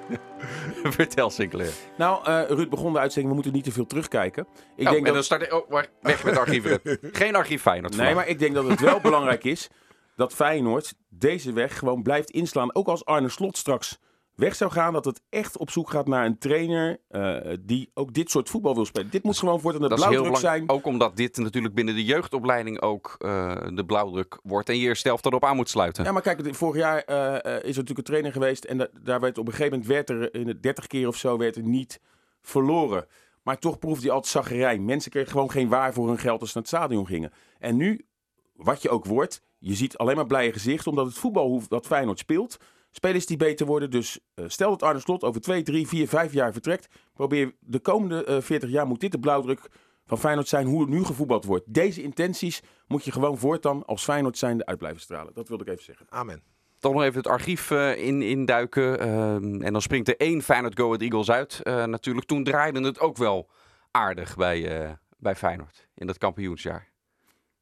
Vertel 0.83 1.29
Sinclair. 1.29 1.73
Nou, 1.97 2.25
eh, 2.25 2.43
Ruud 2.47 2.69
begon 2.69 2.93
de 2.93 2.99
uitzending, 2.99 3.27
we 3.27 3.33
moeten 3.33 3.53
niet 3.53 3.63
te 3.63 3.71
veel 3.71 3.85
terugkijken. 3.85 4.47
Ik 4.75 4.85
oh, 4.85 4.91
denk 4.91 4.97
en 4.97 5.03
dat... 5.03 5.13
dan 5.13 5.23
start 5.23 5.41
ik... 5.41 5.53
Oh, 5.53 5.83
weg 6.01 6.23
met 6.23 6.37
archieven. 6.37 6.79
Geen 7.01 7.35
archief 7.35 7.61
Feyenoord 7.61 7.97
Nee, 7.97 8.15
maar 8.15 8.27
ik 8.27 8.39
denk 8.39 8.53
dat 8.53 8.67
het 8.67 8.79
wel 8.79 8.99
belangrijk 9.09 9.43
is 9.43 9.69
dat 10.17 10.33
Feyenoord 10.33 10.93
deze 11.09 11.53
weg 11.53 11.77
gewoon 11.77 12.03
blijft 12.03 12.29
inslaan. 12.31 12.75
Ook 12.75 12.87
als 12.87 13.05
Arne 13.05 13.29
Slot 13.29 13.57
straks 13.57 13.97
weg 14.35 14.55
zou 14.55 14.71
gaan, 14.71 14.93
dat 14.93 15.05
het 15.05 15.21
echt 15.29 15.57
op 15.57 15.69
zoek 15.69 15.89
gaat 15.89 16.07
naar 16.07 16.25
een 16.25 16.37
trainer 16.37 16.99
uh, 17.09 17.37
die 17.59 17.91
ook 17.93 18.13
dit 18.13 18.31
soort 18.31 18.49
voetbal 18.49 18.75
wil 18.75 18.85
spelen. 18.85 19.09
Dit 19.09 19.23
moet 19.23 19.37
gewoon 19.37 19.59
voortaan 19.59 19.81
de 19.81 19.87
Dat 19.87 19.97
is 19.97 20.03
blauwdruk 20.05 20.31
heel 20.31 20.39
belangrijk, 20.41 20.67
zijn. 20.69 20.79
ook 20.79 20.85
omdat 20.85 21.15
dit 21.15 21.37
natuurlijk 21.37 21.73
binnen 21.73 21.95
de 21.95 22.03
jeugdopleiding 22.05 22.81
ook 22.81 23.15
eh, 23.17 23.67
de 23.73 23.85
blauwdruk 23.85 24.39
wordt. 24.43 24.69
En 24.69 24.77
je 24.77 24.81
eerst 24.87 25.01
zelf 25.01 25.25
erop 25.25 25.45
aan 25.45 25.55
moet 25.55 25.69
sluiten. 25.69 26.03
Ja, 26.03 26.11
maar 26.11 26.21
kijk, 26.21 26.55
vorig 26.55 26.75
jaar 26.81 27.01
eh, 27.03 27.35
eh, 27.35 27.43
is 27.43 27.43
er 27.53 27.63
natuurlijk 27.63 27.97
een 27.97 28.03
trainer 28.03 28.31
geweest 28.31 28.63
en 28.63 28.77
da- 28.77 28.87
daar 29.01 29.19
werd 29.19 29.37
op 29.37 29.47
een 29.47 29.53
gegeven 29.53 29.71
moment 29.71 29.89
werd 29.89 30.09
er 30.09 30.33
in 30.33 30.45
de 30.45 30.59
30 30.59 30.87
keer 30.87 31.07
of 31.07 31.15
zo 31.15 31.37
werd 31.37 31.55
er 31.55 31.63
niet 31.63 31.99
verloren. 32.41 33.05
Maar 33.43 33.59
toch 33.59 33.79
proefde 33.79 34.01
hij 34.05 34.11
altijd 34.11 34.31
zaggerijn. 34.31 34.85
Mensen 34.85 35.11
kregen 35.11 35.31
gewoon 35.31 35.51
geen 35.51 35.69
waar 35.69 35.93
voor 35.93 36.07
hun 36.07 36.19
geld 36.19 36.41
als 36.41 36.51
ze 36.51 36.57
naar 36.57 36.67
het 36.67 36.75
stadion 36.75 37.07
gingen. 37.07 37.31
En 37.59 37.75
nu, 37.75 38.05
wat 38.53 38.81
je 38.81 38.89
ook 38.89 39.05
wordt, 39.05 39.41
je 39.59 39.73
ziet 39.73 39.97
alleen 39.97 40.15
maar 40.15 40.27
blije 40.27 40.51
gezichten 40.51 40.91
omdat 40.91 41.05
het 41.05 41.17
voetbal 41.17 41.61
dat 41.67 41.85
Feyenoord 41.85 42.19
speelt. 42.19 42.57
Spelers 42.91 43.25
die 43.25 43.37
beter 43.37 43.65
worden. 43.65 43.91
Dus 43.91 44.19
eh, 44.33 44.45
stel 44.47 44.69
dat 44.69 44.83
Arne 44.83 44.99
Slot 44.99 45.23
over 45.23 45.41
2, 45.41 45.63
3, 45.63 45.87
4, 45.87 46.07
5 46.07 46.33
jaar 46.33 46.51
vertrekt. 46.51 46.87
Probeer 47.13 47.55
de 47.59 47.79
komende 47.79 48.23
eh 48.23 48.41
40 48.41 48.69
jaar 48.69 48.87
moet 48.87 48.99
dit 48.99 49.11
de 49.11 49.19
blauwdruk 49.19 49.69
van 50.05 50.17
Feyenoord 50.19 50.47
zijn 50.47 50.67
hoe 50.67 50.81
het 50.81 50.89
nu 50.89 51.03
gevoetbald 51.03 51.45
wordt. 51.45 51.73
Deze 51.73 52.01
intenties 52.03 52.61
moet 52.87 53.03
je 53.05 53.11
gewoon 53.11 53.37
voortaan 53.37 53.85
als 53.85 54.03
Feyenoord 54.03 54.37
zijnde 54.37 54.65
uit 54.65 54.77
blijven 54.77 55.01
stralen. 55.01 55.33
Dat 55.33 55.47
wilde 55.47 55.63
ik 55.63 55.69
even 55.69 55.83
zeggen. 55.83 56.05
Amen. 56.09 56.41
Toch 56.79 56.93
nog 56.93 57.03
even 57.03 57.17
het 57.17 57.27
archief 57.27 57.71
eh, 57.71 58.05
in, 58.05 58.21
induiken. 58.21 58.99
ehm, 58.99 59.61
en 59.61 59.73
dan 59.73 59.81
springt 59.81 60.07
er 60.07 60.17
één 60.17 60.41
Feyenoord 60.41 60.79
Go 60.79 60.85
Ahead 60.85 61.01
Eagles 61.01 61.31
uit. 61.31 61.59
eh, 61.63 61.83
natuurlijk, 61.85 62.27
toen 62.27 62.43
draaide 62.43 62.81
het 62.81 62.99
ook 62.99 63.17
wel 63.17 63.49
aardig 63.91 64.35
bij, 64.35 64.81
eh, 64.81 64.91
bij 65.17 65.35
Feyenoord 65.35 65.87
in 65.95 66.07
dat 66.07 66.17
kampioensjaar. 66.17 66.87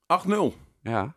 8-0. 0.06 0.54
Ja. 0.82 1.16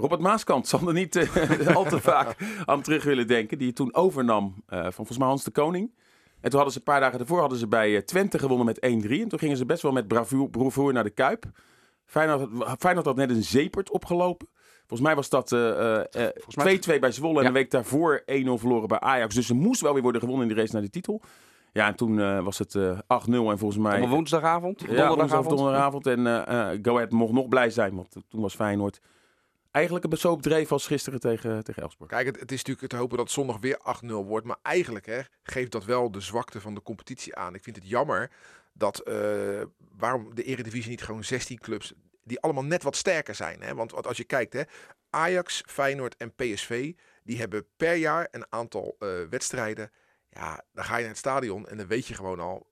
Robert 0.00 0.20
Maaskant 0.20 0.68
zal 0.68 0.88
er 0.88 0.92
niet 0.94 1.16
eh, 1.16 1.76
al 1.76 1.84
te 1.84 2.00
vaak 2.00 2.36
aan 2.64 2.82
terug 2.82 3.04
willen 3.04 3.26
denken. 3.26 3.58
Die 3.58 3.66
het 3.66 3.76
toen 3.76 3.94
overnam 3.94 4.54
eh, 4.66 4.82
van 4.82 4.92
volgens 4.92 5.18
mij 5.18 5.26
Hans 5.26 5.44
de 5.44 5.50
Koning. 5.50 5.90
En 6.40 6.50
toen 6.50 6.52
hadden 6.60 6.72
ze 6.72 6.78
een 6.78 6.84
paar 6.84 7.00
dagen 7.00 7.18
daarvoor 7.18 7.40
hadden 7.40 7.58
ze 7.58 7.66
bij 7.68 7.96
eh, 7.96 8.02
Twente 8.02 8.38
gewonnen 8.38 8.66
met 8.66 8.76
1-3. 8.76 8.80
En 9.10 9.28
toen 9.28 9.38
gingen 9.38 9.56
ze 9.56 9.66
best 9.66 9.82
wel 9.82 9.92
met 9.92 10.08
bravoer, 10.50 10.92
naar 10.92 11.04
de 11.04 11.10
Kuip. 11.10 11.44
Feyenoord, 12.04 12.48
had- 12.64 12.78
Feyenoord 12.78 13.06
had 13.06 13.16
net 13.16 13.30
een 13.30 13.42
zeepert 13.42 13.90
opgelopen. 13.90 14.48
Volgens 14.78 15.00
mij 15.00 15.14
was 15.16 15.28
dat 15.28 15.52
eh, 15.52 15.94
eh, 15.96 16.04
eh, 16.26 16.28
2-2 16.48 16.86
mij- 16.86 16.98
bij 16.98 17.12
Zwolle 17.12 17.36
en 17.36 17.42
Ja. 17.42 17.46
een 17.48 17.52
week 17.54 17.70
daarvoor 17.70 18.22
1-0 18.26 18.58
verloren 18.58 18.88
bij 18.88 19.00
Ajax. 19.00 19.34
Dus 19.34 19.46
ze 19.46 19.54
moest 19.54 19.80
wel 19.80 19.92
weer 19.92 20.02
worden 20.02 20.20
gewonnen 20.20 20.48
in 20.48 20.54
de 20.54 20.60
race 20.60 20.72
naar 20.72 20.82
de 20.82 20.90
titel. 20.90 21.20
Ja, 21.72 21.86
en 21.86 21.94
toen 21.94 22.42
was 22.44 22.58
het 22.58 22.74
eh 22.74 22.98
8-0 23.06 23.50
en 23.50 23.58
volgens 23.58 23.80
mij... 23.82 24.00
Op 24.02 24.08
woensdagavond, 24.08 24.80
Ja, 24.80 24.86
woensdag 24.86 25.38
of 25.38 25.46
donderdagavond. 25.46 26.04
donderdagavond. 26.04 26.06
En 26.76 26.84
Go 26.84 26.94
Ahead 26.94 27.10
mocht 27.10 27.32
nog 27.32 27.48
blij 27.48 27.70
zijn, 27.70 27.94
want 27.94 28.16
toen 28.28 28.40
was 28.40 28.54
Feyenoord 28.54 29.00
eigenlijk 29.78 30.04
een 30.04 30.18
zo 30.18 30.36
bedreven 30.36 30.72
als 30.72 30.86
gisteren 30.86 31.20
tegen, 31.20 31.64
tegen 31.64 31.82
Elfsborg. 31.82 32.10
Kijk, 32.10 32.26
het, 32.26 32.40
het 32.40 32.52
is 32.52 32.58
natuurlijk 32.58 32.88
te 32.88 32.96
hopen 32.96 33.16
dat 33.16 33.30
zondag 33.30 33.58
weer 33.58 33.80
8-0 34.04 34.06
wordt. 34.06 34.46
Maar 34.46 34.58
eigenlijk 34.62 35.06
hè, 35.06 35.20
geeft 35.42 35.72
dat 35.72 35.84
wel 35.84 36.10
de 36.10 36.20
zwakte 36.20 36.60
van 36.60 36.74
de 36.74 36.82
competitie 36.82 37.34
aan. 37.36 37.54
Ik 37.54 37.62
vind 37.62 37.76
het 37.76 37.88
jammer 37.88 38.30
dat 38.72 38.98
eh, 38.98 39.62
waarom 39.96 40.34
de 40.34 40.42
Eredivisie 40.42 40.90
niet 40.90 41.02
gewoon 41.02 41.24
16 41.24 41.58
clubs 41.58 41.92
die 42.24 42.40
allemaal 42.40 42.64
net 42.64 42.82
wat 42.82 42.96
sterker 42.96 43.34
zijn. 43.34 43.62
Hè? 43.62 43.74
Want, 43.74 44.06
als 44.06 44.16
je 44.16 44.24
kijkt, 44.24 44.52
hè, 44.52 44.62
Ajax, 45.10 45.62
Feyenoord 45.66 46.16
en 46.16 46.34
PSV, 46.34 46.92
die 47.24 47.38
hebben 47.38 47.66
per 47.76 47.94
jaar 47.94 48.28
een 48.30 48.46
aantal 48.48 48.96
eh, 48.98 49.08
wedstrijden. 49.30 49.90
Ja, 50.30 50.64
dan 50.72 50.84
ga 50.84 50.94
je 50.94 51.00
naar 51.00 51.10
het 51.10 51.18
stadion 51.18 51.68
en 51.68 51.76
dan 51.76 51.86
weet 51.86 52.06
je 52.06 52.14
gewoon 52.14 52.40
al. 52.40 52.66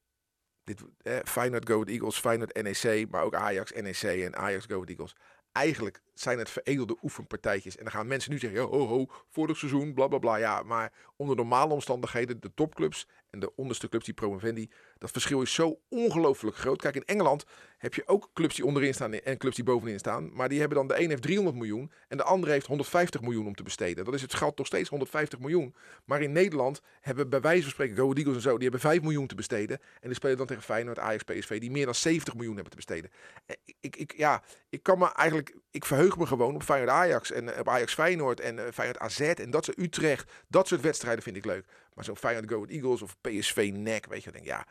Dit, 0.64 0.81
eh, 1.03 1.16
Feyenoord, 1.25 1.69
Go 1.69 1.85
Eagles, 1.85 2.19
Feyenoord, 2.19 2.62
NEC, 2.62 3.11
maar 3.11 3.23
ook 3.23 3.35
Ajax, 3.35 3.73
NEC 3.73 4.03
en 4.03 4.37
Ajax, 4.37 4.64
Go 4.64 4.85
Eagles. 4.85 5.16
Eigenlijk 5.53 6.03
zijn 6.20 6.38
het 6.38 6.50
veredelde 6.50 6.96
oefenpartijtjes. 7.02 7.76
En 7.76 7.85
dan 7.85 7.92
gaan 7.92 8.07
mensen 8.07 8.31
nu 8.31 8.38
zeggen, 8.38 8.61
ho, 8.61 8.87
ho, 8.87 9.07
vorig 9.31 9.57
seizoen, 9.57 9.94
bla, 9.94 10.07
bla, 10.07 10.18
bla. 10.18 10.37
Ja, 10.37 10.62
maar 10.62 10.92
onder 11.16 11.37
normale 11.37 11.72
omstandigheden, 11.72 12.40
de 12.40 12.55
topclubs 12.55 13.07
en 13.31 13.40
de 13.40 13.55
onderste 13.57 13.88
clubs, 13.88 14.05
die 14.05 14.14
promovendi, 14.14 14.70
dat 14.98 15.11
verschil 15.11 15.42
is 15.42 15.55
zo 15.55 15.81
ongelooflijk 15.88 16.57
groot. 16.57 16.81
Kijk, 16.81 16.94
in 16.94 17.05
Engeland 17.05 17.44
heb 17.79 17.94
je 17.94 18.09
ook 18.09 18.31
clubs 18.35 18.55
die 18.55 18.64
onderin 18.64 18.94
staan 18.94 19.12
en 19.12 19.38
clubs 19.38 19.57
die 19.57 19.64
bovenin 19.64 19.98
staan. 19.98 20.33
Maar 20.35 20.48
die 20.48 20.59
hebben 20.59 20.79
dan, 20.79 20.87
de 20.87 21.02
een 21.02 21.09
heeft 21.09 21.22
300 21.22 21.57
miljoen 21.57 21.92
en 22.09 22.16
de 22.16 22.22
andere 22.22 22.52
heeft 22.52 22.66
150 22.66 23.20
miljoen 23.20 23.46
om 23.46 23.55
te 23.55 23.62
besteden. 23.62 24.05
Dat 24.05 24.14
is 24.14 24.22
het 24.22 24.35
geld 24.35 24.59
nog 24.59 24.66
steeds 24.66 24.88
150 24.88 25.38
miljoen. 25.38 25.74
Maar 26.05 26.22
in 26.22 26.33
Nederland 26.33 26.81
hebben 27.00 27.29
bij 27.29 27.40
wijze 27.40 27.62
van 27.62 27.70
spreken 27.70 27.96
Go 27.96 28.12
Eagles 28.12 28.37
en 28.37 28.42
zo, 28.42 28.55
die 28.55 28.62
hebben 28.62 28.81
5 28.81 29.02
miljoen 29.02 29.26
te 29.26 29.35
besteden. 29.35 29.79
En 29.79 30.09
die 30.09 30.14
spelen 30.14 30.37
dan 30.37 30.46
tegen 30.46 30.62
Feyenoord, 30.62 30.98
Ajax, 30.98 31.22
PSV, 31.22 31.61
die 31.61 31.70
meer 31.70 31.85
dan 31.85 31.94
70 31.94 32.35
miljoen 32.35 32.55
hebben 32.55 32.70
te 32.70 32.76
besteden. 32.76 33.11
En 33.46 33.57
Ik, 33.81 33.96
ik, 33.96 34.14
ja, 34.16 34.42
ik 34.68 34.83
kan 34.83 34.98
me 34.98 35.12
eigenlijk, 35.12 35.57
ik 35.70 35.85
verheug 35.85 36.06
me 36.14 36.27
gewoon 36.27 36.55
op 36.55 36.62
Feyenoord 36.62 36.90
Ajax 36.90 37.31
en 37.31 37.55
eh, 37.55 37.61
op 37.61 37.69
Ajax 37.69 37.95
Feyenoord 37.95 38.40
en 38.40 38.59
eh, 38.59 38.73
Feyenoord 38.73 38.99
AZ 38.99 39.21
en 39.21 39.51
dat 39.51 39.64
soort 39.64 39.79
Utrecht. 39.79 40.31
Dat 40.49 40.69
soort 40.69 40.81
wedstrijden 40.81 41.23
vind 41.23 41.37
ik 41.37 41.45
leuk. 41.45 41.64
Maar 41.95 42.05
zo'n 42.05 42.16
Feyenoord 42.16 42.51
Go 42.53 42.64
Eagles 42.64 43.03
of 43.03 43.16
PSV 43.21 43.71
NEC, 43.75 44.07
weet 44.07 44.25
je, 44.25 44.31
dan 44.31 44.42
denk 44.42 44.57
ja, 44.57 44.66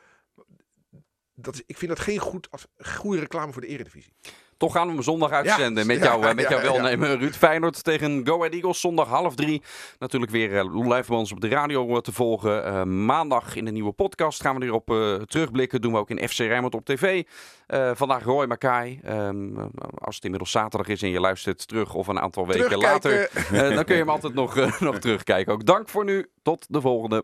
dat 1.36 1.54
is, 1.54 1.62
ik 1.65 1.78
vind 1.78 1.91
dat 1.91 2.00
geen 2.00 2.19
goed, 2.19 2.48
als, 2.52 2.65
goede 2.78 3.19
reclame 3.19 3.52
voor 3.52 3.62
de 3.62 3.67
Eredivisie. 3.67 4.13
Toch 4.58 4.71
gaan 4.71 4.88
we 4.88 4.93
hem 4.93 5.04
zondag 5.04 5.32
uitzenden 5.32 5.88
met, 5.88 6.04
jou, 6.04 6.26
eh, 6.26 6.34
met 6.34 6.50
jouw 6.50 6.58
ja. 6.58 6.71
welnemen. 6.71 7.19
Ruud 7.19 7.36
Feyenoord 7.36 7.84
tegen 7.84 8.28
Go 8.28 8.38
Ahead 8.38 8.54
Eagles. 8.54 8.80
Zondag 8.80 9.08
half 9.08 9.36
drie. 9.36 9.62
Natuurlijk 10.00 10.32
weer 10.32 10.58
eh, 10.58 10.88
live 10.88 11.08
bij 11.08 11.17
ons 11.17 11.32
op 11.32 11.41
de 11.41 11.48
radio 11.48 11.95
eh, 11.95 11.98
te 11.98 12.12
volgen. 12.12 13.06
Maandag 13.06 13.56
in 13.56 13.65
de 13.65 13.71
nieuwe 13.71 13.91
podcast 13.91 14.41
gaan 14.41 14.60
we 14.60 14.65
erop 14.65 14.91
eh 14.91 15.13
terugblikken. 15.15 15.82
Doen 15.82 15.91
we 15.91 15.98
ook 15.98 16.10
in 16.10 16.30
FC 16.30 16.38
Rijnmond 16.38 16.74
op 16.74 16.86
tv. 16.86 17.24
Vandaag 17.93 18.24
Roy 18.24 18.45
Makai. 18.45 19.00
Ehm, 19.04 19.58
eh, 19.58 19.65
als 19.95 20.15
het 20.15 20.24
inmiddels 20.24 20.52
zaterdag 20.52 20.88
is 20.88 21.02
en 21.02 21.10
je 21.10 21.19
luistert 21.19 21.67
terug 21.67 21.93
of 21.93 22.08
een 22.08 22.19
aantal 22.19 22.48
weken 22.48 22.78
later. 22.78 23.30
Dan 23.52 23.84
kun 23.84 23.95
je 23.95 24.02
hem 24.02 24.10
altijd 24.10 24.34
nog, 24.34 24.80
nog 24.80 25.00
terugkijken. 25.00 25.54
Ook 25.54 25.65
dank 25.65 25.89
voor 25.89 26.04
nu. 26.04 26.26
Tot 26.41 26.65
de 26.69 26.82
volgende. 26.82 27.24